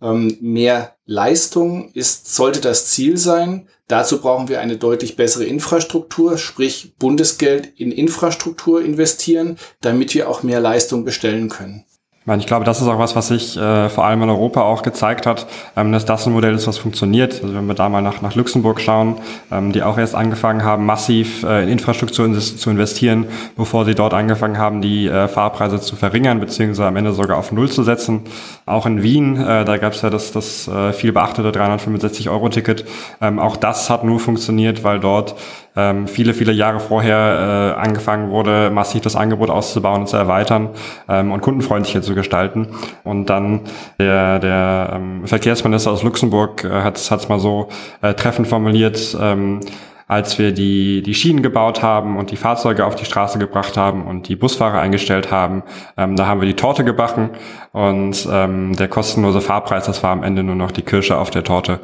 mehr 0.00 0.96
Leistung 1.06 1.90
ist, 1.92 2.34
sollte 2.34 2.60
das 2.60 2.86
Ziel 2.86 3.16
sein. 3.16 3.68
Dazu 3.88 4.20
brauchen 4.20 4.48
wir 4.48 4.60
eine 4.60 4.76
deutlich 4.76 5.16
bessere 5.16 5.44
Infrastruktur, 5.44 6.38
sprich 6.38 6.94
Bundesgeld 6.98 7.72
in 7.80 7.90
Infrastruktur 7.90 8.82
investieren, 8.82 9.58
damit 9.80 10.14
wir 10.14 10.28
auch 10.28 10.42
mehr 10.42 10.60
Leistung 10.60 11.04
bestellen 11.04 11.48
können 11.48 11.84
meine, 12.28 12.40
ich 12.40 12.46
glaube, 12.46 12.64
das 12.64 12.80
ist 12.80 12.86
auch 12.86 12.98
was, 12.98 13.16
was 13.16 13.28
sich 13.28 13.56
äh, 13.56 13.88
vor 13.88 14.04
allem 14.04 14.22
in 14.22 14.30
Europa 14.30 14.62
auch 14.62 14.82
gezeigt 14.82 15.26
hat, 15.26 15.46
ähm, 15.76 15.90
dass 15.90 16.04
das 16.04 16.26
ein 16.26 16.32
Modell 16.32 16.54
ist, 16.54 16.68
was 16.68 16.78
funktioniert. 16.78 17.42
Also 17.42 17.54
wenn 17.54 17.66
wir 17.66 17.74
da 17.74 17.88
mal 17.88 18.02
nach, 18.02 18.22
nach 18.22 18.36
Luxemburg 18.36 18.80
schauen, 18.80 19.16
ähm, 19.50 19.72
die 19.72 19.82
auch 19.82 19.98
erst 19.98 20.14
angefangen 20.14 20.62
haben, 20.62 20.86
massiv 20.86 21.42
äh, 21.42 21.64
in 21.64 21.70
Infrastruktur 21.70 22.32
zu 22.38 22.70
investieren, 22.70 23.26
bevor 23.56 23.84
sie 23.84 23.94
dort 23.94 24.14
angefangen 24.14 24.58
haben, 24.58 24.80
die 24.80 25.08
äh, 25.08 25.26
Fahrpreise 25.26 25.80
zu 25.80 25.96
verringern, 25.96 26.38
beziehungsweise 26.38 26.86
am 26.86 26.96
Ende 26.96 27.12
sogar 27.12 27.38
auf 27.38 27.50
Null 27.50 27.70
zu 27.70 27.82
setzen. 27.82 28.22
Auch 28.66 28.86
in 28.86 29.02
Wien, 29.02 29.36
äh, 29.36 29.64
da 29.64 29.78
gab 29.78 29.94
es 29.94 30.02
ja 30.02 30.10
das, 30.10 30.30
das 30.30 30.68
äh, 30.68 30.92
viel 30.92 31.12
beachtete 31.12 31.50
365-Euro-Ticket. 31.50 32.84
Ähm, 33.20 33.38
auch 33.38 33.56
das 33.56 33.90
hat 33.90 34.04
nur 34.04 34.20
funktioniert, 34.20 34.84
weil 34.84 35.00
dort 35.00 35.34
ähm, 35.78 36.08
viele, 36.08 36.34
viele 36.34 36.52
Jahre 36.52 36.80
vorher 36.80 37.76
äh, 37.76 37.80
angefangen 37.80 38.30
wurde, 38.30 38.70
massiv 38.70 39.02
das 39.02 39.14
Angebot 39.14 39.48
auszubauen 39.48 40.00
und 40.00 40.08
zu 40.08 40.16
erweitern 40.16 40.70
ähm, 41.08 41.30
und 41.30 41.40
kundenfreundlicher 41.40 42.02
zu 42.02 42.16
gestalten. 42.16 42.68
Und 43.04 43.26
dann 43.26 43.60
der, 44.00 44.40
der 44.40 44.90
ähm, 44.94 45.26
Verkehrsminister 45.26 45.92
aus 45.92 46.02
Luxemburg 46.02 46.64
äh, 46.64 46.82
hat 46.82 46.96
es 46.96 47.28
mal 47.28 47.38
so 47.38 47.68
äh, 48.02 48.14
treffend 48.14 48.48
formuliert, 48.48 49.16
ähm, 49.20 49.60
als 50.08 50.38
wir 50.38 50.52
die, 50.52 51.02
die 51.02 51.14
Schienen 51.14 51.42
gebaut 51.42 51.82
haben 51.82 52.16
und 52.16 52.30
die 52.30 52.36
Fahrzeuge 52.36 52.86
auf 52.86 52.96
die 52.96 53.04
Straße 53.04 53.38
gebracht 53.38 53.76
haben 53.76 54.06
und 54.06 54.26
die 54.28 54.36
Busfahrer 54.36 54.80
eingestellt 54.80 55.30
haben, 55.30 55.62
ähm, 55.98 56.16
da 56.16 56.26
haben 56.26 56.40
wir 56.40 56.48
die 56.48 56.56
Torte 56.56 56.82
gebacken 56.82 57.30
und 57.72 58.26
ähm, 58.32 58.74
der 58.74 58.88
kostenlose 58.88 59.42
Fahrpreis, 59.42 59.84
das 59.84 60.02
war 60.02 60.10
am 60.10 60.22
Ende 60.22 60.42
nur 60.42 60.54
noch 60.54 60.70
die 60.70 60.82
Kirsche 60.82 61.18
auf 61.18 61.30
der 61.30 61.44
Torte. 61.44 61.80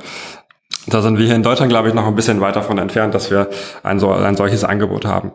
Da 0.86 1.02
sind 1.02 1.18
wir 1.18 1.26
hier 1.26 1.34
in 1.34 1.42
Deutschland, 1.42 1.70
glaube 1.70 1.88
ich, 1.88 1.94
noch 1.94 2.06
ein 2.06 2.14
bisschen 2.14 2.40
weit 2.40 2.56
davon 2.56 2.78
entfernt, 2.78 3.14
dass 3.14 3.30
wir 3.30 3.48
ein, 3.82 3.98
so, 3.98 4.10
ein 4.10 4.36
solches 4.36 4.64
Angebot 4.64 5.04
haben. 5.04 5.32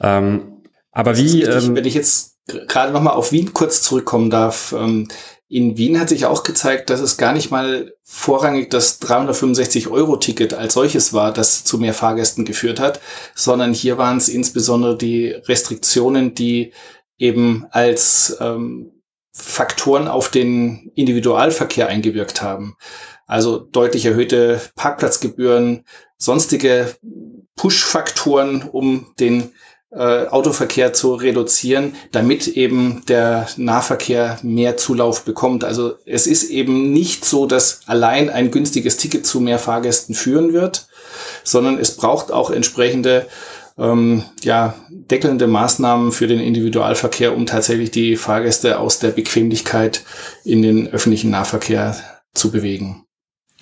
Ähm, 0.00 0.62
aber 0.92 1.16
wie... 1.16 1.42
Ähm, 1.42 1.74
wenn 1.74 1.84
ich 1.84 1.94
jetzt 1.94 2.38
gerade 2.68 2.92
nochmal 2.92 3.14
auf 3.14 3.32
Wien 3.32 3.52
kurz 3.52 3.82
zurückkommen 3.82 4.30
darf. 4.30 4.72
Ähm, 4.76 5.08
in 5.48 5.76
Wien 5.76 5.98
hat 5.98 6.08
sich 6.08 6.26
auch 6.26 6.44
gezeigt, 6.44 6.90
dass 6.90 7.00
es 7.00 7.16
gar 7.16 7.32
nicht 7.32 7.50
mal 7.50 7.92
vorrangig 8.04 8.70
das 8.70 9.02
365-Euro-Ticket 9.02 10.54
als 10.54 10.74
solches 10.74 11.12
war, 11.12 11.32
das 11.32 11.64
zu 11.64 11.78
mehr 11.78 11.92
Fahrgästen 11.92 12.44
geführt 12.44 12.78
hat, 12.78 13.00
sondern 13.34 13.74
hier 13.74 13.98
waren 13.98 14.16
es 14.16 14.28
insbesondere 14.28 14.96
die 14.96 15.30
Restriktionen, 15.30 16.34
die 16.34 16.72
eben 17.18 17.66
als 17.72 18.36
ähm, 18.40 18.92
Faktoren 19.32 20.06
auf 20.06 20.28
den 20.28 20.92
Individualverkehr 20.94 21.88
eingewirkt 21.88 22.42
haben. 22.42 22.76
Also 23.30 23.60
deutlich 23.60 24.06
erhöhte 24.06 24.60
Parkplatzgebühren, 24.74 25.84
sonstige 26.18 26.96
Push-Faktoren, 27.54 28.62
um 28.62 29.06
den 29.20 29.52
äh, 29.92 30.26
Autoverkehr 30.26 30.92
zu 30.94 31.14
reduzieren, 31.14 31.94
damit 32.10 32.48
eben 32.48 33.04
der 33.06 33.46
Nahverkehr 33.56 34.40
mehr 34.42 34.76
Zulauf 34.76 35.24
bekommt. 35.24 35.62
Also 35.62 35.94
es 36.06 36.26
ist 36.26 36.50
eben 36.50 36.92
nicht 36.92 37.24
so, 37.24 37.46
dass 37.46 37.82
allein 37.86 38.30
ein 38.30 38.50
günstiges 38.50 38.96
Ticket 38.96 39.24
zu 39.24 39.38
mehr 39.38 39.60
Fahrgästen 39.60 40.16
führen 40.16 40.52
wird, 40.52 40.88
sondern 41.44 41.78
es 41.78 41.96
braucht 41.96 42.32
auch 42.32 42.50
entsprechende 42.50 43.28
ähm, 43.78 44.24
ja, 44.42 44.74
deckelnde 44.90 45.46
Maßnahmen 45.46 46.10
für 46.10 46.26
den 46.26 46.40
Individualverkehr, 46.40 47.36
um 47.36 47.46
tatsächlich 47.46 47.92
die 47.92 48.16
Fahrgäste 48.16 48.80
aus 48.80 48.98
der 48.98 49.10
Bequemlichkeit 49.10 50.02
in 50.42 50.62
den 50.62 50.88
öffentlichen 50.88 51.30
Nahverkehr 51.30 51.96
zu 52.34 52.50
bewegen. 52.50 53.06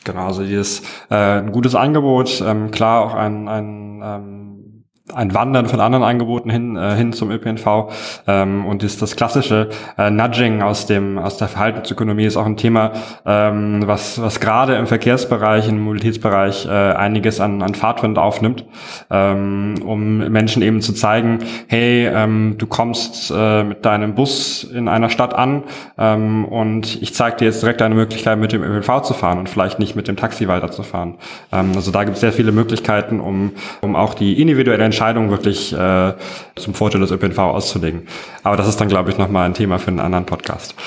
Genau, 0.08 0.24
also 0.24 0.42
dieses 0.42 0.80
äh, 1.10 1.40
ein 1.40 1.52
gutes 1.52 1.74
Angebot, 1.74 2.40
ähm, 2.40 2.70
klar 2.70 3.04
auch 3.04 3.12
ein, 3.12 3.46
ein 3.46 4.00
ähm, 4.02 4.77
ein 5.14 5.34
Wandern 5.34 5.66
von 5.66 5.80
anderen 5.80 6.04
Angeboten 6.04 6.50
hin, 6.50 6.76
äh, 6.76 6.94
hin 6.94 7.12
zum 7.12 7.30
ÖPNV 7.30 7.90
ähm, 8.26 8.66
und 8.66 8.82
ist 8.82 9.02
das 9.02 9.16
klassische 9.16 9.70
äh, 9.96 10.10
Nudging 10.10 10.62
aus 10.62 10.86
dem 10.86 11.18
aus 11.18 11.36
der 11.36 11.48
Verhaltensökonomie 11.48 12.24
ist 12.24 12.36
auch 12.36 12.46
ein 12.46 12.56
Thema, 12.56 12.92
ähm, 13.26 13.82
was 13.86 14.20
was 14.20 14.40
gerade 14.40 14.76
im 14.76 14.86
Verkehrsbereich, 14.86 15.68
im 15.68 15.80
Mobilitätsbereich 15.80 16.66
äh, 16.66 16.70
einiges 16.70 17.40
an, 17.40 17.62
an 17.62 17.74
Fahrtwind 17.74 18.18
aufnimmt, 18.18 18.64
ähm, 19.10 19.74
um 19.84 20.18
Menschen 20.30 20.62
eben 20.62 20.80
zu 20.80 20.92
zeigen, 20.92 21.40
hey, 21.68 22.06
ähm, 22.06 22.56
du 22.58 22.66
kommst 22.66 23.32
äh, 23.34 23.64
mit 23.64 23.84
deinem 23.84 24.14
Bus 24.14 24.64
in 24.64 24.88
einer 24.88 25.10
Stadt 25.10 25.34
an 25.34 25.64
ähm, 25.96 26.44
und 26.44 27.02
ich 27.02 27.14
zeige 27.14 27.36
dir 27.36 27.44
jetzt 27.46 27.62
direkt 27.62 27.82
eine 27.82 27.94
Möglichkeit, 27.94 28.38
mit 28.38 28.52
dem 28.52 28.62
ÖPNV 28.62 29.02
zu 29.02 29.14
fahren 29.14 29.38
und 29.38 29.48
vielleicht 29.48 29.78
nicht 29.78 29.96
mit 29.96 30.08
dem 30.08 30.16
Taxi 30.16 30.48
weiterzufahren. 30.48 31.14
Ähm, 31.52 31.72
also 31.74 31.90
da 31.90 32.04
gibt 32.04 32.16
es 32.16 32.20
sehr 32.20 32.32
viele 32.32 32.52
Möglichkeiten, 32.52 33.20
um 33.20 33.52
um 33.80 33.96
auch 33.96 34.14
die 34.14 34.40
individuelle 34.40 34.84
Entscheidung 34.98 35.30
wirklich 35.30 35.72
äh, 35.72 36.14
zum 36.56 36.74
Vorteil 36.74 37.00
des 37.00 37.12
ÖPNV 37.12 37.38
auszulegen. 37.38 38.08
Aber 38.42 38.56
das 38.56 38.66
ist 38.66 38.80
dann, 38.80 38.88
glaube 38.88 39.10
ich, 39.10 39.18
nochmal 39.18 39.46
ein 39.46 39.54
Thema 39.54 39.78
für 39.78 39.88
einen 39.88 40.00
anderen 40.00 40.26
Podcast. 40.26 40.74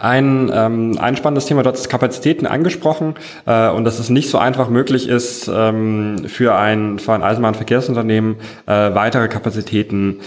Ein, 0.00 0.50
ähm, 0.54 0.98
ein 1.00 1.16
spannendes 1.16 1.46
Thema, 1.46 1.64
du 1.64 1.70
hast 1.70 1.88
Kapazitäten 1.88 2.46
angesprochen 2.46 3.14
äh, 3.46 3.68
und 3.70 3.84
dass 3.84 3.98
es 3.98 4.08
nicht 4.08 4.30
so 4.30 4.38
einfach 4.38 4.68
möglich 4.68 5.08
ist, 5.08 5.50
ähm, 5.52 6.24
für, 6.26 6.54
ein, 6.54 7.00
für 7.00 7.14
ein 7.14 7.22
Eisenbahnverkehrsunternehmen 7.22 8.36
äh, 8.66 8.94
weitere 8.94 9.26
Kapazitäten 9.26 10.20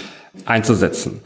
einzusetzen. 0.46 1.22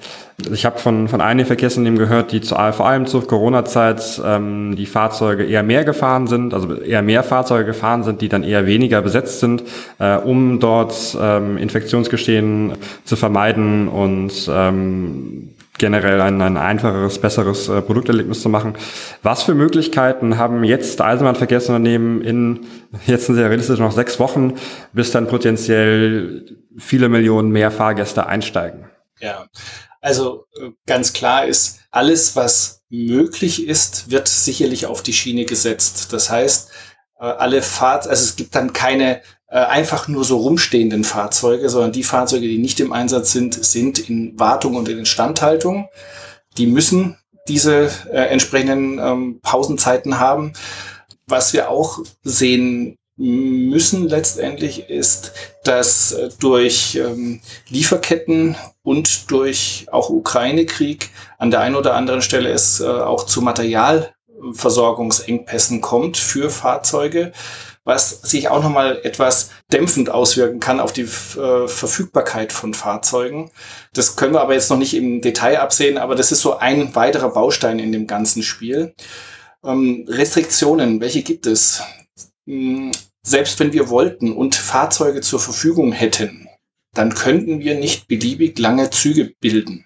Ich 0.52 0.65
habe 0.65 0.78
von, 0.78 1.08
von 1.08 1.22
einigen 1.22 1.48
Verkehrsunternehmen 1.48 1.98
gehört, 1.98 2.32
die 2.32 2.41
zu, 2.41 2.56
vor 2.56 2.88
allem 2.88 3.08
zur 3.08 3.26
Corona-Zeit 3.26 4.22
ähm, 4.24 4.76
die 4.76 4.86
Fahrzeuge 4.86 5.46
eher 5.46 5.63
mehr 5.63 5.84
gefahren 5.84 6.28
sind, 6.28 6.54
also 6.54 6.76
eher 6.76 7.02
mehr 7.02 7.24
Fahrzeuge 7.24 7.65
gefahren 7.65 8.04
sind, 8.04 8.22
die 8.22 8.30
dann 8.30 8.43
eher 8.43 8.67
weniger 8.67 9.02
besetzt 9.02 9.39
sind, 9.39 9.63
äh, 10.00 10.17
um 10.17 10.60
dort 10.60 11.17
ähm, 11.20 11.58
Infektionsgeschehen 11.58 12.74
zu 13.06 13.15
vermeiden 13.15 13.88
und 13.88 14.48
ähm, 14.52 15.56
generell 15.78 16.22
ein, 16.22 16.41
ein 16.41 16.58
einfacheres, 16.58 17.20
besseres 17.20 17.70
äh, 17.70 17.82
Produkterlebnis 17.82 18.41
zu 18.41 18.50
machen. 18.50 18.76
Was 19.24 19.43
für 19.43 19.54
Möglichkeiten 19.56 20.38
haben 20.38 20.63
jetzt 20.63 21.02
Eisenbahnverkehrsunternehmen 21.02 22.22
in, 22.22 22.60
jetzt 23.06 23.26
sind 23.26 23.36
sie 23.36 23.41
ja 23.41 23.48
realistisch 23.48 23.80
noch 23.80 23.91
sechs 23.91 24.20
Wochen, 24.20 24.54
bis 24.93 25.12
dann 25.12 25.28
potenziell 25.28 26.46
viele 26.78 27.10
Millionen 27.10 27.52
mehr 27.52 27.72
Fahrgäste 27.72 28.28
einsteigen? 28.28 28.86
Ja, 29.19 29.47
also 30.01 30.45
äh, 30.60 30.71
ganz 30.86 31.13
klar 31.13 31.45
ist, 31.45 31.80
alles, 31.91 32.36
was 32.36 32.84
möglich 32.89 33.67
ist, 33.67 34.12
wird 34.12 34.27
sicherlich 34.27 34.86
auf 34.86 35.01
die 35.01 35.13
Schiene 35.13 35.45
gesetzt. 35.45 36.13
Das 36.13 36.30
heißt, 36.30 36.69
äh, 37.19 37.25
alle 37.25 37.62
Fahrt, 37.62 38.08
also 38.08 38.23
es 38.23 38.36
gibt 38.36 38.56
dann 38.56 38.73
keine 38.73 39.21
äh, 39.49 39.60
einfach 39.60 40.08
nur 40.08 40.23
so 40.23 40.38
rumstehenden 40.38 41.03
Fahrzeuge, 41.03 41.69
sondern 41.69 41.93
die 41.93 42.03
Fahrzeuge, 42.03 42.47
die 42.47 42.58
nicht 42.58 42.80
im 42.80 42.91
Einsatz 42.91 43.32
sind, 43.32 43.53
sind 43.63 43.97
in 44.10 44.38
Wartung 44.39 44.75
und 44.75 44.89
in 44.89 44.99
Instandhaltung. 44.99 45.89
Die 46.58 46.67
müssen 46.67 47.17
diese 47.47 47.89
äh, 48.12 48.27
entsprechenden 48.27 48.99
ähm, 48.99 49.39
Pausenzeiten 49.41 50.19
haben. 50.19 50.53
Was 51.27 51.53
wir 51.53 51.69
auch 51.69 51.99
sehen 52.23 52.97
müssen 53.17 54.08
letztendlich 54.08 54.89
ist, 54.89 55.34
dass 55.63 56.13
äh, 56.13 56.30
durch 56.39 56.95
ähm, 56.95 57.41
Lieferketten 57.67 58.56
und 58.84 59.30
durch 59.32 59.88
auch 59.91 60.10
Ukraine-Krieg 60.10 61.10
an 61.39 61.51
der 61.51 61.60
einen 61.62 61.75
oder 61.75 61.95
anderen 61.95 62.21
Stelle 62.21 62.49
es 62.49 62.80
äh, 62.80 62.86
auch 62.86 63.25
zu 63.25 63.41
Materialversorgungsengpässen 63.41 65.82
kommt 65.82 66.17
für 66.17 66.51
Fahrzeuge, 66.51 67.32
was 67.84 68.21
sich 68.21 68.49
auch 68.49 68.62
nochmal 68.62 68.99
etwas 69.03 69.49
dämpfend 69.73 70.12
auswirken 70.12 70.60
kann 70.60 70.80
auf 70.80 70.93
die 70.93 71.01
äh, 71.01 71.67
Verfügbarkeit 71.67 72.53
von 72.53 72.75
Fahrzeugen. 72.75 73.49
Das 73.93 74.15
können 74.15 74.34
wir 74.34 74.41
aber 74.41 74.53
jetzt 74.53 74.69
noch 74.69 74.77
nicht 74.77 74.93
im 74.93 75.21
Detail 75.21 75.60
absehen, 75.60 75.97
aber 75.97 76.13
das 76.13 76.32
ist 76.32 76.41
so 76.41 76.58
ein 76.58 76.95
weiterer 76.95 77.30
Baustein 77.30 77.80
in 77.80 77.91
dem 77.91 78.06
ganzen 78.06 78.43
Spiel. 78.43 78.93
Ähm, 79.63 80.06
Restriktionen, 80.08 81.01
welche 81.01 81.23
gibt 81.23 81.47
es? 81.47 81.82
Hm, 82.47 82.91
selbst 83.21 83.60
wenn 83.60 83.73
wir 83.73 83.89
wollten 83.89 84.31
und 84.31 84.55
Fahrzeuge 84.55 85.21
zur 85.21 85.39
Verfügung 85.39 85.91
hätten, 85.91 86.47
dann 86.93 87.13
könnten 87.13 87.60
wir 87.60 87.75
nicht 87.75 88.07
beliebig 88.07 88.57
lange 88.57 88.89
Züge 88.89 89.33
bilden. 89.39 89.86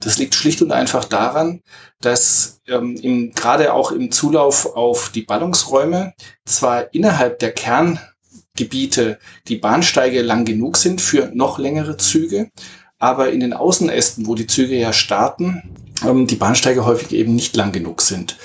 Das 0.00 0.18
liegt 0.18 0.34
schlicht 0.34 0.62
und 0.62 0.72
einfach 0.72 1.04
daran, 1.04 1.60
dass 2.00 2.60
ähm, 2.66 3.32
gerade 3.34 3.72
auch 3.72 3.92
im 3.92 4.10
Zulauf 4.10 4.74
auf 4.74 5.10
die 5.10 5.22
Ballungsräume 5.22 6.14
zwar 6.44 6.92
innerhalb 6.92 7.38
der 7.38 7.52
Kerngebiete 7.52 9.18
die 9.46 9.56
Bahnsteige 9.56 10.22
lang 10.22 10.44
genug 10.44 10.76
sind 10.78 11.00
für 11.00 11.30
noch 11.32 11.58
längere 11.58 11.98
Züge, 11.98 12.50
aber 12.98 13.30
in 13.30 13.40
den 13.40 13.52
Außenästen, 13.52 14.26
wo 14.26 14.34
die 14.34 14.48
Züge 14.48 14.76
ja 14.76 14.92
starten, 14.92 15.62
ähm, 16.04 16.26
die 16.26 16.36
Bahnsteige 16.36 16.84
häufig 16.84 17.12
eben 17.12 17.36
nicht 17.36 17.54
lang 17.54 17.70
genug 17.70 18.02
sind. 18.02 18.38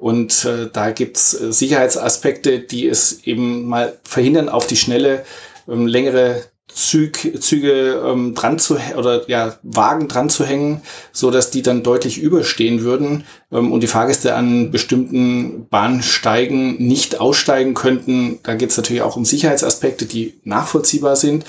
Und 0.00 0.46
äh, 0.46 0.68
da 0.72 0.90
gibt's 0.90 1.34
äh, 1.34 1.52
Sicherheitsaspekte, 1.52 2.58
die 2.58 2.88
es 2.88 3.24
eben 3.24 3.66
mal 3.66 3.98
verhindern, 4.02 4.48
auf 4.48 4.66
die 4.66 4.76
schnelle 4.76 5.24
ähm, 5.68 5.86
längere 5.86 6.42
Züg, 6.72 7.42
Züge 7.42 8.02
ähm, 8.06 8.34
dran 8.34 8.58
zu 8.58 8.78
oder 8.96 9.28
ja 9.28 9.58
Wagen 9.62 10.08
dran 10.08 10.30
zu 10.30 10.46
hängen, 10.46 10.82
so 11.12 11.30
dass 11.30 11.50
die 11.50 11.62
dann 11.62 11.82
deutlich 11.82 12.18
überstehen 12.18 12.82
würden 12.82 13.24
ähm, 13.52 13.72
und 13.72 13.82
die 13.82 13.88
Fahrgäste 13.88 14.34
an 14.34 14.70
bestimmten 14.70 15.68
Bahnsteigen 15.68 16.76
nicht 16.78 17.20
aussteigen 17.20 17.74
könnten. 17.74 18.38
Da 18.42 18.54
geht 18.54 18.70
es 18.70 18.76
natürlich 18.76 19.02
auch 19.02 19.16
um 19.16 19.24
Sicherheitsaspekte, 19.24 20.06
die 20.06 20.40
nachvollziehbar 20.44 21.16
sind. 21.16 21.44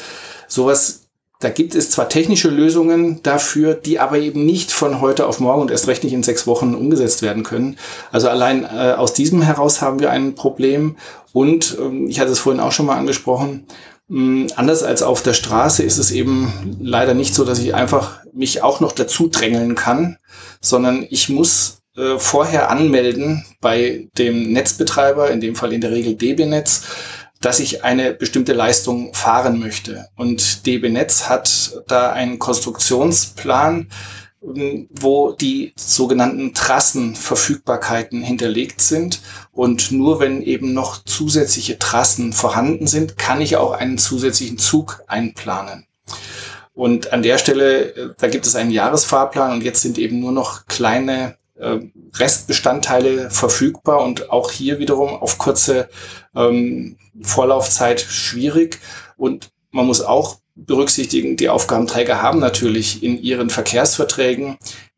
Sowas 0.47 1.00
da 1.41 1.49
gibt 1.49 1.75
es 1.75 1.89
zwar 1.89 2.07
technische 2.07 2.49
Lösungen 2.49 3.21
dafür, 3.23 3.73
die 3.73 3.99
aber 3.99 4.19
eben 4.19 4.45
nicht 4.45 4.71
von 4.71 5.01
heute 5.01 5.25
auf 5.25 5.39
morgen 5.39 5.61
und 5.61 5.71
erst 5.71 5.87
recht 5.87 6.03
nicht 6.03 6.13
in 6.13 6.23
sechs 6.23 6.47
Wochen 6.47 6.75
umgesetzt 6.75 7.23
werden 7.23 7.43
können. 7.43 7.77
Also 8.11 8.29
allein 8.29 8.63
äh, 8.63 8.93
aus 8.95 9.13
diesem 9.13 9.41
heraus 9.41 9.81
haben 9.81 9.99
wir 9.99 10.11
ein 10.11 10.35
Problem. 10.35 10.95
Und 11.33 11.77
ähm, 11.79 12.07
ich 12.07 12.19
hatte 12.19 12.31
es 12.31 12.39
vorhin 12.39 12.61
auch 12.61 12.71
schon 12.71 12.85
mal 12.85 12.97
angesprochen, 12.97 13.65
hm, 14.07 14.47
anders 14.55 14.83
als 14.83 15.01
auf 15.01 15.23
der 15.23 15.33
Straße 15.33 15.83
ist 15.83 15.97
es 15.97 16.11
eben 16.11 16.77
leider 16.79 17.15
nicht 17.15 17.33
so, 17.33 17.43
dass 17.43 17.59
ich 17.59 17.73
einfach 17.73 18.19
mich 18.33 18.61
auch 18.61 18.79
noch 18.79 18.91
dazu 18.91 19.27
drängeln 19.27 19.73
kann, 19.73 20.17
sondern 20.61 21.05
ich 21.09 21.29
muss 21.29 21.81
äh, 21.97 22.19
vorher 22.19 22.69
anmelden 22.69 23.45
bei 23.61 24.09
dem 24.17 24.53
Netzbetreiber, 24.53 25.31
in 25.31 25.41
dem 25.41 25.55
Fall 25.55 25.73
in 25.73 25.81
der 25.81 25.91
Regel 25.91 26.15
DB 26.15 26.45
Netz, 26.45 26.83
dass 27.41 27.59
ich 27.59 27.83
eine 27.83 28.13
bestimmte 28.13 28.53
Leistung 28.53 29.13
fahren 29.13 29.59
möchte. 29.59 30.07
Und 30.15 30.65
DB 30.65 30.89
Netz 30.89 31.27
hat 31.27 31.83
da 31.87 32.11
einen 32.11 32.39
Konstruktionsplan, 32.39 33.87
wo 34.41 35.33
die 35.33 35.73
sogenannten 35.75 36.53
Trassenverfügbarkeiten 36.53 38.23
hinterlegt 38.23 38.81
sind. 38.81 39.21
Und 39.51 39.91
nur 39.91 40.19
wenn 40.19 40.41
eben 40.41 40.73
noch 40.73 41.03
zusätzliche 41.03 41.77
Trassen 41.77 42.33
vorhanden 42.33 42.87
sind, 42.87 43.17
kann 43.17 43.41
ich 43.41 43.57
auch 43.57 43.73
einen 43.73 43.97
zusätzlichen 43.97 44.57
Zug 44.57 45.03
einplanen. 45.07 45.85
Und 46.73 47.13
an 47.13 47.21
der 47.21 47.37
Stelle, 47.37 47.95
äh, 47.95 48.09
da 48.17 48.27
gibt 48.27 48.47
es 48.47 48.55
einen 48.55 48.71
Jahresfahrplan 48.71 49.51
und 49.51 49.63
jetzt 49.63 49.81
sind 49.81 49.97
eben 49.97 50.19
nur 50.19 50.31
noch 50.31 50.65
kleine 50.67 51.35
Restbestandteile 52.15 53.29
verfügbar 53.29 54.03
und 54.03 54.29
auch 54.29 54.51
hier 54.51 54.79
wiederum 54.79 55.09
auf 55.09 55.37
kurze 55.37 55.89
ähm, 56.35 56.97
Vorlaufzeit 57.21 58.01
schwierig. 58.01 58.79
Und 59.17 59.51
man 59.71 59.85
muss 59.85 60.01
auch 60.01 60.37
berücksichtigen, 60.55 61.37
die 61.37 61.49
Aufgabenträger 61.49 62.21
haben 62.21 62.39
natürlich 62.39 63.03
in 63.03 63.21
ihren 63.21 63.49
Verkehrsverträgen 63.49 64.57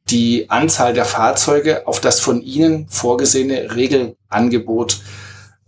die 0.10 0.50
Anzahl 0.50 0.94
der 0.94 1.06
Fahrzeuge 1.06 1.88
auf 1.88 2.00
das 2.02 2.20
von 2.20 2.42
ihnen 2.42 2.88
vorgesehene 2.90 3.76
Regelangebot 3.76 5.02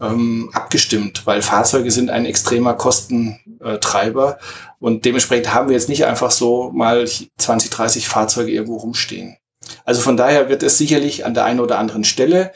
ähm, 0.01 0.49
abgestimmt, 0.53 1.25
weil 1.25 1.41
Fahrzeuge 1.41 1.91
sind 1.91 2.09
ein 2.09 2.25
extremer 2.25 2.73
Kostentreiber 2.73 4.39
und 4.79 5.05
dementsprechend 5.05 5.53
haben 5.53 5.69
wir 5.69 5.75
jetzt 5.75 5.89
nicht 5.89 6.05
einfach 6.05 6.31
so 6.31 6.71
mal 6.73 7.07
20, 7.37 7.69
30 7.69 8.07
Fahrzeuge 8.07 8.51
irgendwo 8.51 8.77
rumstehen. 8.77 9.37
Also 9.83 10.01
von 10.01 10.17
daher 10.17 10.49
wird 10.49 10.63
es 10.63 10.77
sicherlich 10.77 11.25
an 11.25 11.33
der 11.33 11.45
einen 11.45 11.59
oder 11.59 11.79
anderen 11.79 12.03
Stelle 12.03 12.51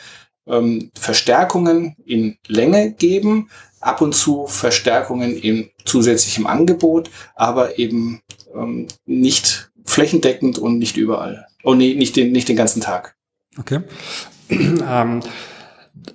ähm, 0.47 0.91
Verstärkungen 0.99 1.95
in 2.05 2.37
Länge 2.47 2.91
geben, 2.91 3.49
ab 3.79 4.01
und 4.01 4.13
zu 4.13 4.47
Verstärkungen 4.47 5.37
in 5.37 5.69
zusätzlichem 5.85 6.47
Angebot, 6.47 7.09
aber 7.35 7.79
eben 7.79 8.21
ähm, 8.53 8.87
nicht 9.05 9.71
flächendeckend 9.85 10.59
und 10.59 10.77
nicht 10.77 10.97
überall. 10.97 11.47
Oh 11.63 11.73
nee, 11.73 11.93
nicht 11.93 12.15
den, 12.15 12.31
nicht 12.31 12.49
den 12.49 12.55
ganzen 12.55 12.81
Tag. 12.81 13.15
Okay. 13.57 13.81
ähm, 14.49 15.21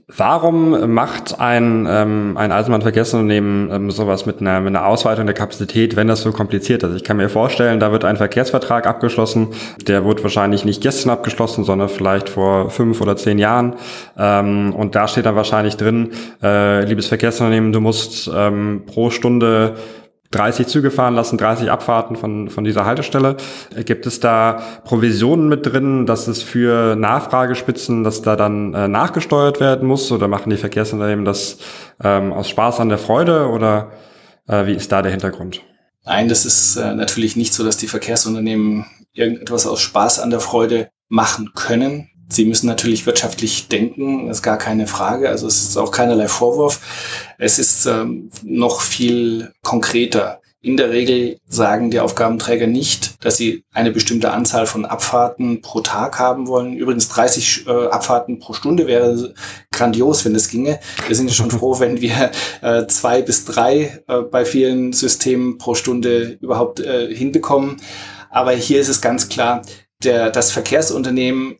Warum 0.09 0.93
macht 0.93 1.41
ein, 1.41 1.87
ähm, 1.89 2.37
ein 2.37 2.53
Eisenbahnverkehrsunternehmen 2.53 3.71
ähm, 3.73 3.91
sowas 3.91 4.27
mit 4.27 4.41
einer, 4.41 4.61
mit 4.61 4.69
einer 4.69 4.87
Ausweitung 4.87 5.27
der 5.27 5.35
Kapazität, 5.35 5.97
wenn 5.97 6.09
das 6.09 6.23
so 6.23 6.33
kompliziert 6.33 6.83
ist? 6.83 6.95
Ich 6.97 7.05
kann 7.05 7.17
mir 7.17 7.29
vorstellen, 7.29 7.81
da 7.81 7.91
wird 7.93 8.05
ein 8.05 8.17
Verkehrsvertrag 8.17 8.87
abgeschlossen, 8.87 9.49
der 9.87 10.05
wird 10.05 10.23
wahrscheinlich 10.23 10.65
nicht 10.65 10.83
gestern 10.83 11.11
abgeschlossen, 11.11 11.65
sondern 11.65 11.89
vielleicht 11.89 12.29
vor 12.29 12.71
fünf 12.71 13.01
oder 13.01 13.17
zehn 13.17 13.39
Jahren. 13.39 13.75
Ähm, 14.19 14.75
und 14.75 14.95
da 14.95 15.09
steht 15.09 15.27
dann 15.27 15.37
wahrscheinlich 15.37 15.77
drin, 15.77 16.11
äh, 16.43 16.85
liebes 16.85 17.07
Verkehrsunternehmen, 17.07 17.73
du 17.73 17.81
musst 17.81 18.31
ähm, 18.35 18.83
pro 18.87 19.11
Stunde 19.11 19.75
30 20.31 20.67
Züge 20.67 20.91
fahren 20.91 21.15
lassen, 21.15 21.39
30 21.39 21.71
Abfahrten 21.71 22.17
von, 22.17 22.51
von 22.51 22.65
dieser 22.65 22.85
Haltestelle. 22.85 23.37
Gibt 23.85 24.07
es 24.07 24.21
da 24.21 24.63
Provisionen 24.85 25.49
mit 25.49 25.67
drin, 25.67 26.07
dass 26.07 26.27
es 26.27 26.43
für 26.43 26.97
Nachfragespitzen, 26.97 28.03
dass 28.03 28.23
da 28.23 28.35
dann 28.35 28.75
äh, 28.75 28.89
nachgesteuert 28.89 29.61
werden 29.61 29.87
muss? 29.87 30.11
Oder 30.11 30.27
machen 30.29 30.51
die 30.51 30.57
Verkehrsunternehmen 30.57 31.25
das 31.25 31.59
ähm, 32.03 32.33
aus 32.33 32.49
Spaß 32.49 32.81
an 32.81 32.89
der 32.89 32.99
Freude? 32.99 33.49
Oder 33.49 33.93
äh, 34.49 34.67
wie 34.67 34.75
ist 34.75 34.91
da 34.91 35.03
der 35.03 35.13
Hintergrund? 35.13 35.63
Nein, 36.05 36.29
das 36.29 36.45
ist 36.45 36.77
äh, 36.77 36.95
natürlich 36.95 37.37
nicht 37.37 37.55
so, 37.55 37.65
dass 37.65 37.77
die 37.77 37.87
Verkehrsunternehmen 37.87 38.87
irgendetwas 39.13 39.67
aus 39.67 39.81
Spaß 39.81 40.21
an 40.21 40.31
der 40.31 40.41
Freude 40.41 40.91
machen 41.09 41.53
können. 41.55 42.11
Sie 42.29 42.45
müssen 42.45 42.67
natürlich 42.67 43.07
wirtschaftlich 43.07 43.69
denken, 43.69 44.29
ist 44.29 44.43
gar 44.43 44.59
keine 44.59 44.87
Frage. 44.87 45.29
Also 45.29 45.47
es 45.47 45.63
ist 45.63 45.77
auch 45.77 45.91
keinerlei 45.91 46.29
Vorwurf. 46.29 46.81
Es 47.39 47.59
ist 47.59 47.87
ähm, 47.87 48.31
noch 48.43 48.81
viel 48.81 49.53
konkreter. 49.63 50.41
In 50.65 50.79
der 50.79 50.89
Regel 50.89 51.37
sagen 51.47 51.91
die 51.91 52.01
Aufgabenträger 52.01 52.67
nicht, 52.67 53.23
dass 53.23 53.37
sie 53.37 53.65
eine 53.75 53.91
bestimmte 53.91 54.31
Anzahl 54.31 54.65
von 54.65 54.87
Abfahrten 54.87 55.61
pro 55.61 55.83
Tag 55.83 56.19
haben 56.19 56.47
wollen. 56.47 56.73
Übrigens 56.73 57.11
30 57.11 57.67
äh, 57.67 57.71
Abfahrten 57.89 58.39
pro 58.39 58.55
Stunde 58.55 58.87
wäre 58.87 59.35
grandios, 59.71 60.25
wenn 60.25 60.33
das 60.33 60.49
ginge. 60.49 60.81
Wir 61.07 61.15
sind 61.15 61.29
ja 61.29 61.35
schon 61.35 61.51
froh, 61.51 61.81
wenn 61.81 62.01
wir 62.01 62.31
äh, 62.63 62.87
zwei 62.87 63.21
bis 63.21 63.45
drei 63.45 64.03
äh, 64.09 64.23
bei 64.23 64.47
vielen 64.47 64.95
Systemen 64.95 65.59
pro 65.59 65.75
Stunde 65.75 66.39
überhaupt 66.41 66.81
äh, 66.81 67.15
hinbekommen. 67.15 67.77
Aber 68.31 68.53
hier 68.53 68.81
ist 68.81 68.89
es 68.89 69.03
ganz 69.03 69.29
klar, 69.29 69.61
der, 70.03 70.31
das 70.31 70.51
Verkehrsunternehmen 70.51 71.59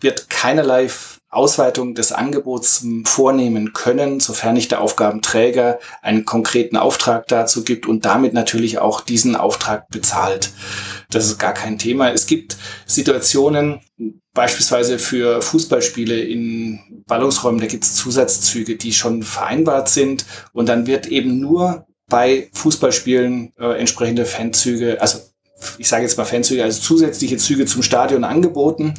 wird 0.00 0.28
keinerlei 0.28 0.88
Ausweitung 1.28 1.94
des 1.94 2.12
Angebots 2.12 2.84
vornehmen 3.04 3.72
können, 3.72 4.20
sofern 4.20 4.54
nicht 4.54 4.70
der 4.70 4.80
Aufgabenträger 4.80 5.78
einen 6.02 6.24
konkreten 6.24 6.76
Auftrag 6.76 7.26
dazu 7.28 7.64
gibt 7.64 7.86
und 7.86 8.04
damit 8.04 8.34
natürlich 8.34 8.78
auch 8.78 9.00
diesen 9.00 9.34
Auftrag 9.34 9.88
bezahlt. 9.88 10.50
Das 11.10 11.26
ist 11.26 11.38
gar 11.38 11.54
kein 11.54 11.78
Thema. 11.78 12.10
Es 12.10 12.26
gibt 12.26 12.58
Situationen, 12.86 13.80
beispielsweise 14.34 14.98
für 14.98 15.40
Fußballspiele 15.40 16.20
in 16.20 17.04
Ballungsräumen, 17.06 17.60
da 17.60 17.66
gibt 17.66 17.84
es 17.84 17.94
Zusatzzüge, 17.94 18.76
die 18.76 18.92
schon 18.92 19.22
vereinbart 19.22 19.88
sind 19.88 20.26
und 20.52 20.68
dann 20.68 20.86
wird 20.86 21.06
eben 21.06 21.40
nur 21.40 21.86
bei 22.08 22.50
Fußballspielen 22.52 23.54
äh, 23.58 23.78
entsprechende 23.78 24.26
Fanzüge, 24.26 25.00
also 25.00 25.20
ich 25.78 25.88
sage 25.88 26.02
jetzt 26.02 26.18
mal 26.18 26.24
Fanzüge, 26.24 26.62
also 26.62 26.80
zusätzliche 26.80 27.36
Züge 27.36 27.66
zum 27.66 27.82
Stadion 27.82 28.24
angeboten. 28.24 28.94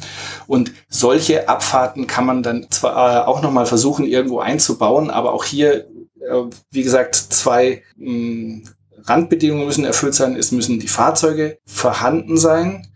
Und 0.46 0.72
solche 0.88 1.48
Abfahrten 1.48 2.06
kann 2.06 2.26
man 2.26 2.42
dann 2.42 2.66
zwar 2.70 3.22
äh, 3.22 3.26
auch 3.26 3.42
nochmal 3.42 3.66
versuchen, 3.66 4.06
irgendwo 4.06 4.40
einzubauen, 4.40 5.10
aber 5.10 5.32
auch 5.32 5.44
hier, 5.44 5.86
äh, 6.20 6.42
wie 6.70 6.82
gesagt, 6.82 7.14
zwei 7.14 7.82
mh, 7.96 8.68
Randbedingungen 9.04 9.66
müssen 9.66 9.84
erfüllt 9.84 10.14
sein. 10.14 10.36
Es 10.36 10.52
müssen 10.52 10.80
die 10.80 10.88
Fahrzeuge 10.88 11.58
vorhanden 11.66 12.36
sein 12.36 12.86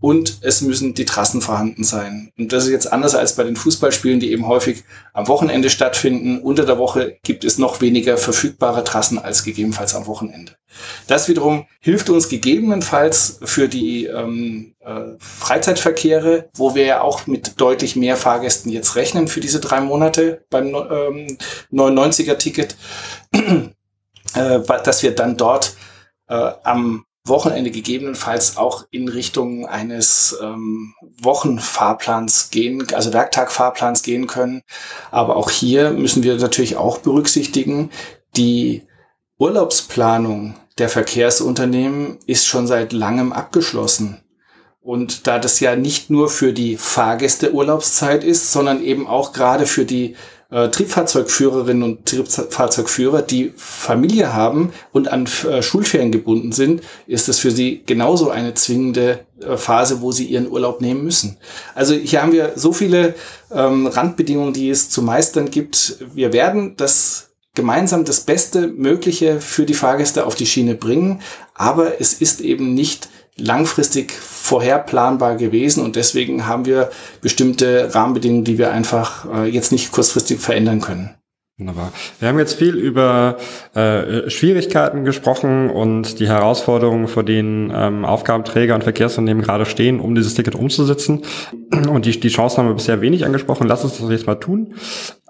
und 0.00 0.38
es 0.40 0.62
müssen 0.62 0.94
die 0.94 1.04
Trassen 1.04 1.42
vorhanden 1.42 1.84
sein. 1.84 2.32
Und 2.38 2.52
das 2.52 2.64
ist 2.64 2.70
jetzt 2.70 2.92
anders 2.92 3.14
als 3.14 3.36
bei 3.36 3.44
den 3.44 3.56
Fußballspielen, 3.56 4.18
die 4.18 4.32
eben 4.32 4.46
häufig 4.46 4.84
am 5.12 5.28
Wochenende 5.28 5.68
stattfinden. 5.68 6.40
Unter 6.40 6.64
der 6.64 6.78
Woche 6.78 7.18
gibt 7.22 7.44
es 7.44 7.58
noch 7.58 7.82
weniger 7.82 8.16
verfügbare 8.16 8.82
Trassen 8.82 9.18
als 9.18 9.44
gegebenenfalls 9.44 9.94
am 9.94 10.06
Wochenende. 10.06 10.56
Das 11.06 11.28
wiederum 11.28 11.66
hilft 11.80 12.08
uns 12.08 12.28
gegebenenfalls 12.28 13.40
für 13.42 13.68
die 13.68 14.06
ähm, 14.06 14.74
äh, 14.80 15.16
Freizeitverkehre, 15.18 16.48
wo 16.54 16.74
wir 16.74 16.86
ja 16.86 17.00
auch 17.02 17.26
mit 17.26 17.60
deutlich 17.60 17.94
mehr 17.94 18.16
Fahrgästen 18.16 18.72
jetzt 18.72 18.96
rechnen 18.96 19.28
für 19.28 19.40
diese 19.40 19.60
drei 19.60 19.80
Monate 19.80 20.44
beim 20.48 20.68
ähm, 20.68 21.38
99er-Ticket, 21.72 22.76
äh, 23.32 24.60
dass 24.84 25.02
wir 25.02 25.14
dann 25.14 25.36
dort 25.36 25.76
äh, 26.28 26.52
am 26.62 27.04
Wochenende 27.30 27.70
gegebenenfalls 27.70 28.58
auch 28.58 28.84
in 28.90 29.08
Richtung 29.08 29.64
eines 29.66 30.38
ähm, 30.42 30.92
Wochenfahrplans 31.22 32.50
gehen, 32.50 32.86
also 32.92 33.14
Werktagfahrplans 33.14 34.02
gehen 34.02 34.26
können. 34.26 34.60
Aber 35.10 35.36
auch 35.36 35.48
hier 35.48 35.92
müssen 35.92 36.22
wir 36.22 36.36
natürlich 36.36 36.76
auch 36.76 36.98
berücksichtigen, 36.98 37.90
die 38.36 38.82
Urlaubsplanung 39.38 40.56
der 40.76 40.90
Verkehrsunternehmen 40.90 42.18
ist 42.26 42.46
schon 42.46 42.66
seit 42.66 42.92
langem 42.92 43.32
abgeschlossen. 43.32 44.20
Und 44.82 45.26
da 45.26 45.38
das 45.38 45.60
ja 45.60 45.76
nicht 45.76 46.10
nur 46.10 46.28
für 46.28 46.52
die 46.52 46.76
Fahrgäste 46.76 47.52
Urlaubszeit 47.52 48.24
ist, 48.24 48.52
sondern 48.52 48.82
eben 48.82 49.06
auch 49.06 49.32
gerade 49.32 49.66
für 49.66 49.84
die 49.84 50.16
äh, 50.50 50.68
Triebfahrzeugführerinnen 50.68 51.82
und 51.82 52.06
Triebfahrzeugführer, 52.06 53.22
die 53.22 53.52
Familie 53.56 54.32
haben 54.32 54.72
und 54.92 55.08
an 55.08 55.28
äh, 55.48 55.62
Schulferien 55.62 56.12
gebunden 56.12 56.52
sind, 56.52 56.82
ist 57.06 57.28
es 57.28 57.38
für 57.38 57.50
sie 57.50 57.82
genauso 57.86 58.30
eine 58.30 58.54
zwingende 58.54 59.20
äh, 59.40 59.56
Phase, 59.56 60.00
wo 60.00 60.12
sie 60.12 60.26
ihren 60.26 60.50
Urlaub 60.50 60.80
nehmen 60.80 61.04
müssen. 61.04 61.36
Also 61.74 61.94
hier 61.94 62.22
haben 62.22 62.32
wir 62.32 62.52
so 62.56 62.72
viele 62.72 63.14
ähm, 63.52 63.86
Randbedingungen, 63.86 64.52
die 64.52 64.70
es 64.70 64.90
zu 64.90 65.02
meistern 65.02 65.50
gibt. 65.50 65.98
Wir 66.14 66.32
werden 66.32 66.74
das 66.76 67.30
gemeinsam 67.54 68.04
das 68.04 68.20
Beste 68.20 68.68
Mögliche 68.68 69.40
für 69.40 69.64
die 69.64 69.74
Fahrgäste 69.74 70.24
auf 70.24 70.34
die 70.34 70.46
Schiene 70.46 70.74
bringen, 70.74 71.20
aber 71.54 72.00
es 72.00 72.14
ist 72.14 72.40
eben 72.40 72.74
nicht 72.74 73.08
langfristig 73.40 74.12
vorherplanbar 74.12 75.36
gewesen 75.36 75.84
und 75.84 75.96
deswegen 75.96 76.46
haben 76.46 76.64
wir 76.66 76.90
bestimmte 77.20 77.94
Rahmenbedingungen, 77.94 78.44
die 78.44 78.58
wir 78.58 78.72
einfach 78.72 79.26
äh, 79.32 79.48
jetzt 79.48 79.72
nicht 79.72 79.92
kurzfristig 79.92 80.40
verändern 80.40 80.80
können. 80.80 81.14
Wunderbar. 81.60 81.92
Wir 82.18 82.28
haben 82.28 82.38
jetzt 82.38 82.54
viel 82.54 82.74
über 82.74 83.36
äh, 83.74 84.30
Schwierigkeiten 84.30 85.04
gesprochen 85.04 85.68
und 85.68 86.18
die 86.18 86.26
Herausforderungen, 86.26 87.06
vor 87.06 87.22
denen 87.22 87.70
ähm, 87.74 88.06
Aufgabenträger 88.06 88.74
und 88.74 88.82
Verkehrsunternehmen 88.82 89.42
gerade 89.42 89.66
stehen, 89.66 90.00
um 90.00 90.14
dieses 90.14 90.32
Ticket 90.32 90.54
umzusetzen. 90.54 91.20
Und 91.70 92.06
die, 92.06 92.18
die 92.18 92.28
Chancen 92.28 92.58
haben 92.58 92.68
wir 92.68 92.74
bisher 92.74 93.02
wenig 93.02 93.26
angesprochen. 93.26 93.68
Lass 93.68 93.84
uns 93.84 93.98
das 93.98 94.10
jetzt 94.10 94.26
mal 94.26 94.36
tun. 94.36 94.74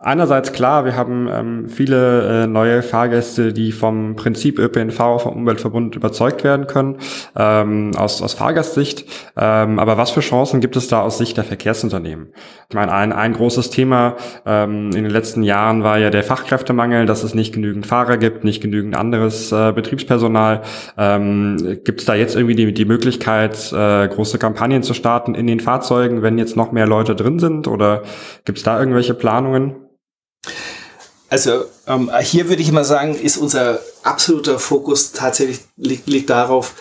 Einerseits 0.03 0.55
klar, 0.55 0.87
wir 0.87 0.97
haben 0.97 1.29
ähm, 1.31 1.69
viele 1.69 2.45
äh, 2.45 2.47
neue 2.47 2.83
Fahrgäste, 2.83 3.53
die 3.53 3.71
vom 3.71 4.17
Prinzip 4.17 4.59
ÖPNV, 4.59 5.21
vom 5.21 5.37
Umweltverbund 5.37 5.95
überzeugt 5.95 6.43
werden 6.43 6.67
können, 6.67 6.97
ähm, 7.37 7.91
aus, 7.95 8.23
aus 8.23 8.33
Fahrgastsicht. 8.33 9.05
Ähm, 9.37 9.79
aber 9.79 9.99
was 9.99 10.11
für 10.11 10.21
Chancen 10.21 10.63
gibt 10.63 10.77
es 10.77 10.89
da 10.89 11.03
aus 11.03 11.19
Sicht 11.19 11.37
der 11.37 11.45
Verkehrsunternehmen? 11.45 12.33
Ich 12.71 12.75
meine, 12.75 12.93
ein, 12.93 13.13
ein 13.13 13.35
großes 13.35 13.69
Thema 13.69 14.17
ähm, 14.47 14.87
in 14.87 15.03
den 15.03 15.11
letzten 15.11 15.43
Jahren 15.43 15.83
war 15.83 15.99
ja 15.99 16.09
der 16.09 16.23
Fachkräftemangel, 16.23 17.05
dass 17.05 17.23
es 17.23 17.35
nicht 17.35 17.53
genügend 17.53 17.87
Fahrer 17.87 18.17
gibt, 18.17 18.43
nicht 18.43 18.63
genügend 18.63 18.97
anderes 18.97 19.53
äh, 19.53 19.73
Betriebspersonal. 19.73 20.63
Ähm, 20.97 21.79
gibt 21.85 22.01
es 22.01 22.07
da 22.07 22.15
jetzt 22.15 22.37
irgendwie 22.37 22.55
die, 22.55 22.73
die 22.73 22.87
Möglichkeit, 22.87 23.71
äh, 23.71 24.09
große 24.09 24.39
Kampagnen 24.39 24.83
zu 24.83 24.95
starten 24.95 25.35
in 25.35 25.47
den 25.47 25.61
Fahrzeugen, 25.61 26.23
wenn 26.23 26.39
jetzt 26.39 26.57
noch 26.57 26.73
mehr 26.73 26.87
Leute 26.87 27.15
drin 27.15 27.39
sind? 27.39 27.69
Oder 27.69 28.01
gibt 28.47 28.57
es 28.57 28.65
da 28.65 28.81
irgendwelche 28.81 29.13
Planungen? 29.13 29.90
Also 31.31 31.67
ähm, 31.87 32.11
hier 32.21 32.49
würde 32.49 32.61
ich 32.61 32.73
mal 32.73 32.85
sagen, 32.85 33.15
ist 33.15 33.37
unser 33.37 33.81
absoluter 34.03 34.59
Fokus 34.59 35.13
tatsächlich 35.13 35.61
liegt, 35.77 36.09
liegt 36.09 36.29
darauf, 36.29 36.75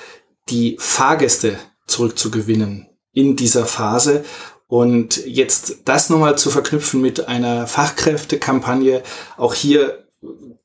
die 0.49 0.75
Fahrgäste 0.79 1.59
zurückzugewinnen 1.85 2.89
in 3.13 3.35
dieser 3.35 3.67
Phase. 3.67 4.25
Und 4.67 5.25
jetzt 5.25 5.77
das 5.85 6.09
nochmal 6.09 6.37
zu 6.37 6.49
verknüpfen 6.49 6.99
mit 6.99 7.27
einer 7.27 7.67
Fachkräftekampagne, 7.67 9.03
auch 9.37 9.53
hier 9.53 10.07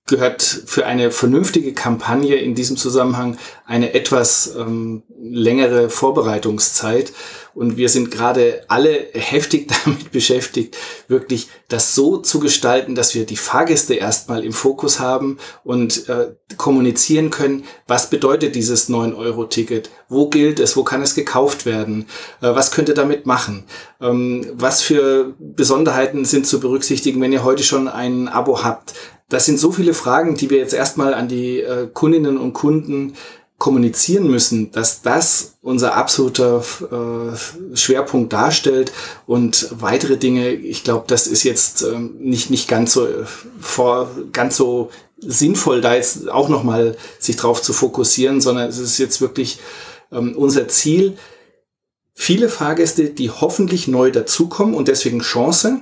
gehört 0.06 0.42
für 0.42 0.84
eine 0.84 1.10
vernünftige 1.10 1.72
Kampagne 1.72 2.36
in 2.36 2.54
diesem 2.54 2.76
Zusammenhang 2.76 3.38
eine 3.64 3.94
etwas 3.94 4.54
ähm, 4.54 5.02
längere 5.18 5.88
Vorbereitungszeit. 5.88 7.12
Und 7.54 7.76
wir 7.76 7.88
sind 7.88 8.10
gerade 8.10 8.64
alle 8.68 9.06
heftig 9.14 9.68
damit 9.84 10.10
beschäftigt, 10.10 10.76
wirklich 11.08 11.48
das 11.68 11.94
so 11.94 12.18
zu 12.18 12.40
gestalten, 12.40 12.94
dass 12.94 13.14
wir 13.14 13.24
die 13.24 13.36
Fahrgäste 13.36 13.94
erstmal 13.94 14.44
im 14.44 14.52
Fokus 14.52 15.00
haben 15.00 15.38
und 15.62 16.08
äh, 16.08 16.34
kommunizieren 16.56 17.30
können, 17.30 17.64
was 17.86 18.10
bedeutet 18.10 18.54
dieses 18.56 18.90
9-Euro-Ticket, 18.90 19.88
wo 20.08 20.28
gilt 20.28 20.60
es, 20.60 20.76
wo 20.76 20.84
kann 20.84 21.00
es 21.00 21.14
gekauft 21.14 21.64
werden, 21.64 22.06
äh, 22.42 22.54
was 22.54 22.72
könnt 22.72 22.88
ihr 22.88 22.94
damit 22.94 23.24
machen, 23.24 23.64
ähm, 24.00 24.46
was 24.52 24.82
für 24.82 25.34
Besonderheiten 25.38 26.24
sind 26.24 26.46
zu 26.46 26.60
berücksichtigen, 26.60 27.20
wenn 27.20 27.32
ihr 27.32 27.44
heute 27.44 27.62
schon 27.62 27.88
ein 27.88 28.28
Abo 28.28 28.62
habt. 28.62 28.94
Das 29.34 29.46
sind 29.46 29.58
so 29.58 29.72
viele 29.72 29.94
Fragen, 29.94 30.36
die 30.36 30.48
wir 30.48 30.58
jetzt 30.58 30.74
erstmal 30.74 31.12
an 31.12 31.26
die 31.26 31.58
äh, 31.58 31.88
Kundinnen 31.92 32.38
und 32.38 32.52
Kunden 32.52 33.14
kommunizieren 33.58 34.30
müssen, 34.30 34.70
dass 34.70 35.02
das 35.02 35.56
unser 35.60 35.96
absoluter 35.96 36.62
äh, 36.92 37.76
Schwerpunkt 37.76 38.32
darstellt. 38.32 38.92
Und 39.26 39.70
weitere 39.72 40.18
Dinge, 40.18 40.50
ich 40.50 40.84
glaube, 40.84 41.06
das 41.08 41.26
ist 41.26 41.42
jetzt 41.42 41.82
ähm, 41.82 42.14
nicht 42.20 42.50
nicht 42.50 42.68
ganz 42.68 42.92
so 42.92 43.08
äh, 43.08 43.24
vor 43.60 44.08
ganz 44.30 44.56
so 44.56 44.90
sinnvoll, 45.18 45.80
da 45.80 45.96
jetzt 45.96 46.28
auch 46.28 46.48
noch 46.48 46.62
mal 46.62 46.96
sich 47.18 47.34
drauf 47.34 47.60
zu 47.60 47.72
fokussieren, 47.72 48.40
sondern 48.40 48.68
es 48.68 48.78
ist 48.78 48.98
jetzt 48.98 49.20
wirklich 49.20 49.58
ähm, 50.12 50.36
unser 50.36 50.68
Ziel, 50.68 51.16
viele 52.12 52.48
Fahrgäste, 52.48 53.10
die 53.10 53.30
hoffentlich 53.30 53.88
neu 53.88 54.12
dazukommen 54.12 54.76
und 54.76 54.86
deswegen 54.86 55.22
Chance, 55.22 55.80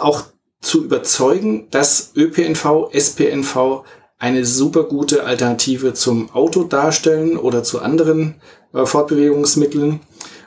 auch 0.00 0.24
zu 0.60 0.84
überzeugen, 0.84 1.68
dass 1.70 2.12
ÖPNV, 2.16 2.90
SPNV 2.92 3.84
eine 4.18 4.44
super 4.44 4.84
gute 4.84 5.24
Alternative 5.24 5.94
zum 5.94 6.30
Auto 6.30 6.64
darstellen 6.64 7.36
oder 7.36 7.62
zu 7.62 7.80
anderen 7.80 8.34
äh, 8.74 8.84
Fortbewegungsmitteln. 8.84 10.00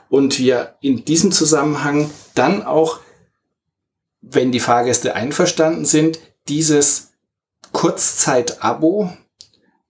Und 0.09 0.39
wir 0.39 0.75
in 0.81 1.05
diesem 1.05 1.31
Zusammenhang 1.31 2.09
dann 2.35 2.63
auch, 2.63 2.99
wenn 4.21 4.51
die 4.51 4.59
Fahrgäste 4.59 5.15
einverstanden 5.15 5.85
sind, 5.85 6.19
dieses 6.49 7.13
Kurzzeit-Abo 7.71 9.13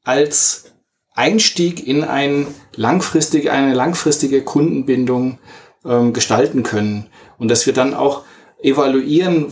als 0.04 0.66
Einstieg 1.14 1.86
in 1.86 2.04
ein 2.04 2.48
langfristig, 2.76 3.50
eine 3.50 3.74
langfristige 3.74 4.44
Kundenbindung 4.44 5.40
ähm, 5.84 6.14
gestalten 6.14 6.62
können. 6.62 7.08
Und 7.40 7.50
dass 7.50 7.66
wir 7.66 7.74
dann 7.74 7.96
auch 7.96 8.24
evaluieren, 8.62 9.47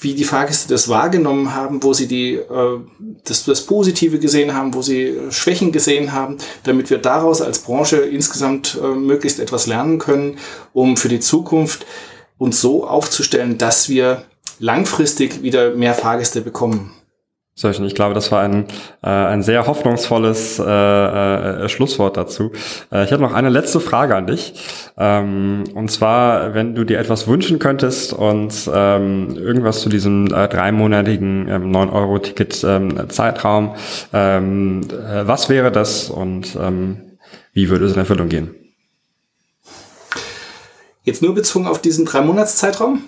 wie 0.00 0.14
die 0.14 0.24
Fahrgäste 0.24 0.68
das 0.68 0.88
wahrgenommen 0.88 1.54
haben, 1.54 1.82
wo 1.82 1.92
sie 1.92 2.06
die, 2.06 2.34
äh, 2.34 2.80
das, 3.24 3.44
das 3.44 3.66
Positive 3.66 4.18
gesehen 4.18 4.54
haben, 4.54 4.74
wo 4.74 4.82
sie 4.82 5.14
Schwächen 5.30 5.72
gesehen 5.72 6.12
haben, 6.12 6.38
damit 6.62 6.90
wir 6.90 6.98
daraus 6.98 7.42
als 7.42 7.60
Branche 7.60 7.98
insgesamt 7.98 8.78
äh, 8.82 8.86
möglichst 8.86 9.40
etwas 9.40 9.66
lernen 9.66 9.98
können, 9.98 10.38
um 10.72 10.96
für 10.96 11.08
die 11.08 11.20
Zukunft 11.20 11.86
uns 12.38 12.60
so 12.60 12.86
aufzustellen, 12.86 13.58
dass 13.58 13.88
wir 13.88 14.24
langfristig 14.58 15.42
wieder 15.42 15.74
mehr 15.74 15.94
Fahrgäste 15.94 16.40
bekommen. 16.40 16.93
Solchen. 17.56 17.84
Ich 17.84 17.94
glaube, 17.94 18.14
das 18.14 18.32
war 18.32 18.42
ein, 18.42 18.66
äh, 19.02 19.08
ein 19.08 19.44
sehr 19.44 19.68
hoffnungsvolles 19.68 20.58
äh, 20.58 20.64
äh, 20.64 21.68
Schlusswort 21.68 22.16
dazu. 22.16 22.50
Äh, 22.90 23.04
ich 23.04 23.12
habe 23.12 23.22
noch 23.22 23.32
eine 23.32 23.48
letzte 23.48 23.78
Frage 23.78 24.16
an 24.16 24.26
dich. 24.26 24.54
Ähm, 24.98 25.62
und 25.72 25.88
zwar, 25.88 26.54
wenn 26.54 26.74
du 26.74 26.82
dir 26.82 26.98
etwas 26.98 27.28
wünschen 27.28 27.60
könntest 27.60 28.12
und 28.12 28.68
ähm, 28.74 29.36
irgendwas 29.36 29.82
zu 29.82 29.88
diesem 29.88 30.26
äh, 30.26 30.48
dreimonatigen 30.48 31.48
ähm, 31.48 31.70
9-Euro-Ticket 31.70 32.64
ähm, 32.64 32.98
ähm, 34.12 34.80
äh, 34.90 35.26
was 35.28 35.48
wäre 35.48 35.70
das 35.70 36.10
und 36.10 36.56
ähm, 36.60 37.18
wie 37.52 37.68
würde 37.68 37.84
es 37.84 37.92
in 37.92 37.98
Erfüllung 37.98 38.28
gehen? 38.28 38.52
Jetzt 41.04 41.22
nur 41.22 41.34
bezogen 41.36 41.68
auf 41.68 41.80
diesen 41.80 42.04
drei 42.04 42.20
Monats 42.20 42.56
Zeitraum? 42.56 43.04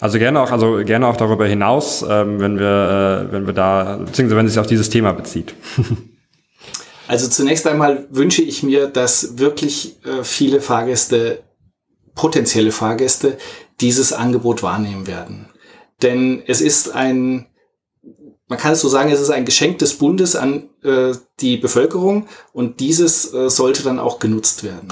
Also 0.00 0.18
gerne 0.18 0.40
auch, 0.40 0.50
also 0.50 0.82
gerne 0.84 1.06
auch 1.06 1.16
darüber 1.16 1.46
hinaus, 1.46 2.04
ähm, 2.08 2.40
wenn 2.40 2.58
wir, 2.58 3.28
äh, 3.28 3.32
wenn 3.32 3.46
wir 3.46 3.54
da, 3.54 3.96
beziehungsweise 3.96 4.36
wenn 4.36 4.46
es 4.46 4.52
sich 4.52 4.60
auf 4.60 4.66
dieses 4.66 4.90
Thema 4.90 5.12
bezieht. 5.12 5.54
also 7.08 7.28
zunächst 7.28 7.66
einmal 7.66 8.06
wünsche 8.10 8.42
ich 8.42 8.62
mir, 8.62 8.86
dass 8.88 9.38
wirklich 9.38 9.96
äh, 10.04 10.22
viele 10.22 10.60
Fahrgäste, 10.60 11.42
potenzielle 12.14 12.72
Fahrgäste, 12.72 13.38
dieses 13.80 14.12
Angebot 14.12 14.62
wahrnehmen 14.62 15.06
werden. 15.06 15.48
Denn 16.02 16.42
es 16.46 16.60
ist 16.60 16.94
ein, 16.94 17.46
man 18.48 18.58
kann 18.58 18.72
es 18.72 18.80
so 18.80 18.88
sagen, 18.88 19.10
es 19.10 19.20
ist 19.20 19.30
ein 19.30 19.44
Geschenk 19.44 19.78
des 19.78 19.94
Bundes 19.94 20.36
an 20.36 20.68
äh, 20.82 21.12
die 21.40 21.56
Bevölkerung 21.56 22.28
und 22.52 22.80
dieses 22.80 23.32
äh, 23.32 23.50
sollte 23.50 23.82
dann 23.82 23.98
auch 23.98 24.18
genutzt 24.18 24.64
werden. 24.64 24.88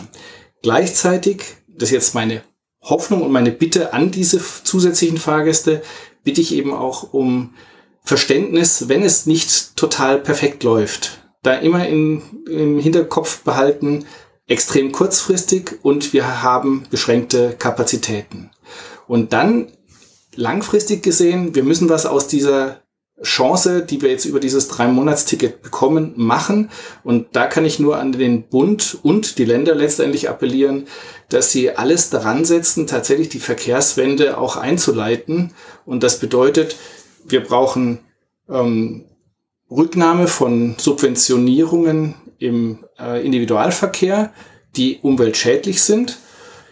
Gleichzeitig, 0.62 1.42
das 1.68 1.88
ist 1.88 1.92
jetzt 1.92 2.14
meine 2.14 2.42
Hoffnung 2.84 3.22
und 3.22 3.32
meine 3.32 3.50
Bitte 3.50 3.92
an 3.92 4.10
diese 4.10 4.40
zusätzlichen 4.62 5.18
Fahrgäste, 5.18 5.82
bitte 6.22 6.40
ich 6.40 6.54
eben 6.54 6.72
auch 6.72 7.12
um 7.12 7.54
Verständnis, 8.02 8.88
wenn 8.88 9.02
es 9.02 9.26
nicht 9.26 9.76
total 9.76 10.18
perfekt 10.18 10.62
läuft. 10.62 11.22
Da 11.42 11.54
immer 11.54 11.86
in, 11.86 12.22
im 12.48 12.78
Hinterkopf 12.78 13.40
behalten, 13.40 14.04
extrem 14.46 14.92
kurzfristig 14.92 15.78
und 15.82 16.12
wir 16.12 16.42
haben 16.42 16.84
beschränkte 16.90 17.54
Kapazitäten. 17.58 18.50
Und 19.06 19.32
dann 19.32 19.72
langfristig 20.36 21.02
gesehen, 21.02 21.54
wir 21.54 21.64
müssen 21.64 21.88
was 21.88 22.06
aus 22.06 22.28
dieser 22.28 22.82
Chance, 23.22 23.82
die 23.82 24.02
wir 24.02 24.10
jetzt 24.10 24.24
über 24.24 24.40
dieses 24.40 24.68
Drei-Monats-Ticket 24.68 25.62
bekommen, 25.62 26.14
machen. 26.16 26.70
Und 27.04 27.28
da 27.32 27.46
kann 27.46 27.64
ich 27.64 27.78
nur 27.78 27.98
an 27.98 28.12
den 28.12 28.48
Bund 28.48 28.98
und 29.02 29.38
die 29.38 29.44
Länder 29.44 29.74
letztendlich 29.74 30.28
appellieren, 30.28 30.86
dass 31.34 31.50
sie 31.50 31.70
alles 31.70 32.10
daran 32.10 32.44
setzen, 32.44 32.86
tatsächlich 32.86 33.28
die 33.28 33.40
Verkehrswende 33.40 34.38
auch 34.38 34.56
einzuleiten. 34.56 35.52
Und 35.84 36.02
das 36.02 36.20
bedeutet, 36.20 36.76
wir 37.24 37.42
brauchen 37.42 37.98
ähm, 38.48 39.06
Rücknahme 39.70 40.28
von 40.28 40.76
Subventionierungen 40.78 42.14
im 42.38 42.84
äh, 42.98 43.24
Individualverkehr, 43.24 44.32
die 44.76 44.98
umweltschädlich 45.02 45.82
sind, 45.82 46.18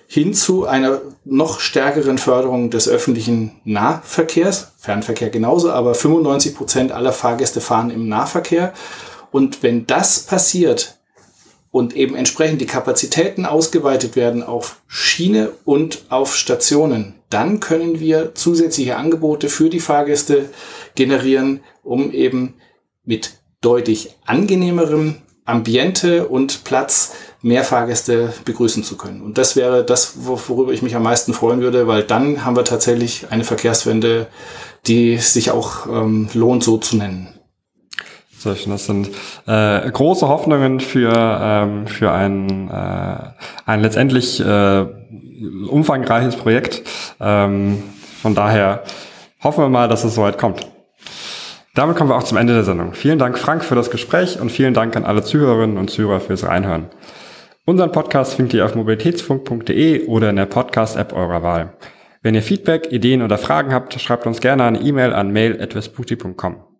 hin 0.06 0.34
zu 0.34 0.66
einer 0.66 1.00
noch 1.24 1.58
stärkeren 1.58 2.18
Förderung 2.18 2.70
des 2.70 2.88
öffentlichen 2.88 3.60
Nahverkehrs, 3.64 4.72
Fernverkehr 4.78 5.30
genauso, 5.30 5.72
aber 5.72 5.94
95 5.94 6.54
Prozent 6.54 6.92
aller 6.92 7.12
Fahrgäste 7.12 7.60
fahren 7.60 7.90
im 7.90 8.08
Nahverkehr. 8.08 8.74
Und 9.30 9.62
wenn 9.62 9.86
das 9.86 10.20
passiert 10.20 10.98
und 11.72 11.96
eben 11.96 12.14
entsprechend 12.14 12.60
die 12.60 12.66
Kapazitäten 12.66 13.46
ausgeweitet 13.46 14.14
werden 14.14 14.44
auf 14.44 14.82
Schiene 14.86 15.50
und 15.64 16.04
auf 16.10 16.36
Stationen, 16.36 17.14
dann 17.30 17.58
können 17.58 17.98
wir 17.98 18.34
zusätzliche 18.34 18.96
Angebote 18.96 19.48
für 19.48 19.70
die 19.70 19.80
Fahrgäste 19.80 20.50
generieren, 20.94 21.60
um 21.82 22.12
eben 22.12 22.54
mit 23.04 23.32
deutlich 23.62 24.14
angenehmerem 24.26 25.16
Ambiente 25.44 26.28
und 26.28 26.62
Platz 26.64 27.14
mehr 27.40 27.64
Fahrgäste 27.64 28.32
begrüßen 28.44 28.84
zu 28.84 28.96
können. 28.96 29.22
Und 29.22 29.38
das 29.38 29.56
wäre 29.56 29.82
das, 29.82 30.26
worüber 30.26 30.72
ich 30.72 30.82
mich 30.82 30.94
am 30.94 31.02
meisten 31.02 31.32
freuen 31.32 31.62
würde, 31.62 31.88
weil 31.88 32.04
dann 32.04 32.44
haben 32.44 32.54
wir 32.54 32.64
tatsächlich 32.64 33.26
eine 33.30 33.44
Verkehrswende, 33.44 34.28
die 34.86 35.16
sich 35.16 35.50
auch 35.50 35.86
ähm, 35.86 36.28
lohnt, 36.34 36.62
so 36.62 36.76
zu 36.76 36.96
nennen. 36.96 37.28
Sehr 38.43 38.57
schön. 38.57 38.72
Das 38.72 38.86
sind 38.86 39.09
äh, 39.47 39.88
große 39.88 40.26
Hoffnungen 40.26 40.80
für, 40.80 41.12
ähm, 41.14 41.86
für 41.86 42.11
ein, 42.11 42.68
äh, 42.70 43.16
ein 43.66 43.80
letztendlich 43.80 44.40
äh, 44.40 44.84
umfangreiches 45.68 46.34
Projekt. 46.34 46.82
Ähm, 47.20 47.84
von 48.20 48.34
daher 48.34 48.82
hoffen 49.45 49.62
wir 49.62 49.68
mal, 49.68 49.88
dass 49.88 50.03
es 50.03 50.16
soweit 50.16 50.38
kommt. 50.38 50.66
Damit 51.74 51.97
kommen 51.97 52.11
wir 52.11 52.16
auch 52.16 52.24
zum 52.24 52.36
Ende 52.36 52.53
der 52.53 52.64
Sendung. 52.64 52.95
Vielen 52.95 53.20
Dank, 53.20 53.38
Frank, 53.38 53.64
für 53.64 53.76
das 53.76 53.93
Gespräch 53.93 54.40
und 54.40 54.51
vielen 54.51 54.74
Dank 54.74 54.97
an 54.97 55.05
alle 55.05 55.22
Zuhörerinnen 55.22 55.78
und 55.78 55.90
Zuhörer 55.90 56.18
fürs 56.18 56.45
Reinhören. 56.45 56.86
Unseren 57.64 57.93
Podcast 57.93 58.34
findet 58.34 58.55
ihr 58.55 58.64
auf 58.64 58.74
mobilitätsfunk.de 58.74 60.07
oder 60.07 60.30
in 60.30 60.36
der 60.36 60.47
Podcast-App 60.47 61.12
eurer 61.12 61.45
Wahl. 61.45 61.74
Wenn 62.22 62.34
ihr 62.34 62.43
Feedback, 62.43 62.90
Ideen 62.90 63.22
oder 63.22 63.38
Fragen 63.38 63.72
habt, 63.72 64.01
schreibt 64.01 64.26
uns 64.26 64.40
gerne 64.40 64.64
eine 64.64 64.80
E-Mail 64.80 65.12
an 65.12 65.30
mail.vesputi.com. 65.30 66.71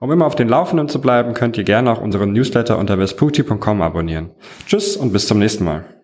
Um 0.00 0.12
immer 0.12 0.26
auf 0.26 0.36
den 0.36 0.48
Laufenden 0.48 0.88
zu 0.88 1.00
bleiben, 1.00 1.34
könnt 1.34 1.58
ihr 1.58 1.64
gerne 1.64 1.90
auch 1.90 2.00
unseren 2.00 2.32
Newsletter 2.32 2.78
unter 2.78 2.98
vesputi.com 2.98 3.82
abonnieren. 3.82 4.30
Tschüss 4.64 4.96
und 4.96 5.12
bis 5.12 5.26
zum 5.26 5.40
nächsten 5.40 5.64
Mal. 5.64 5.97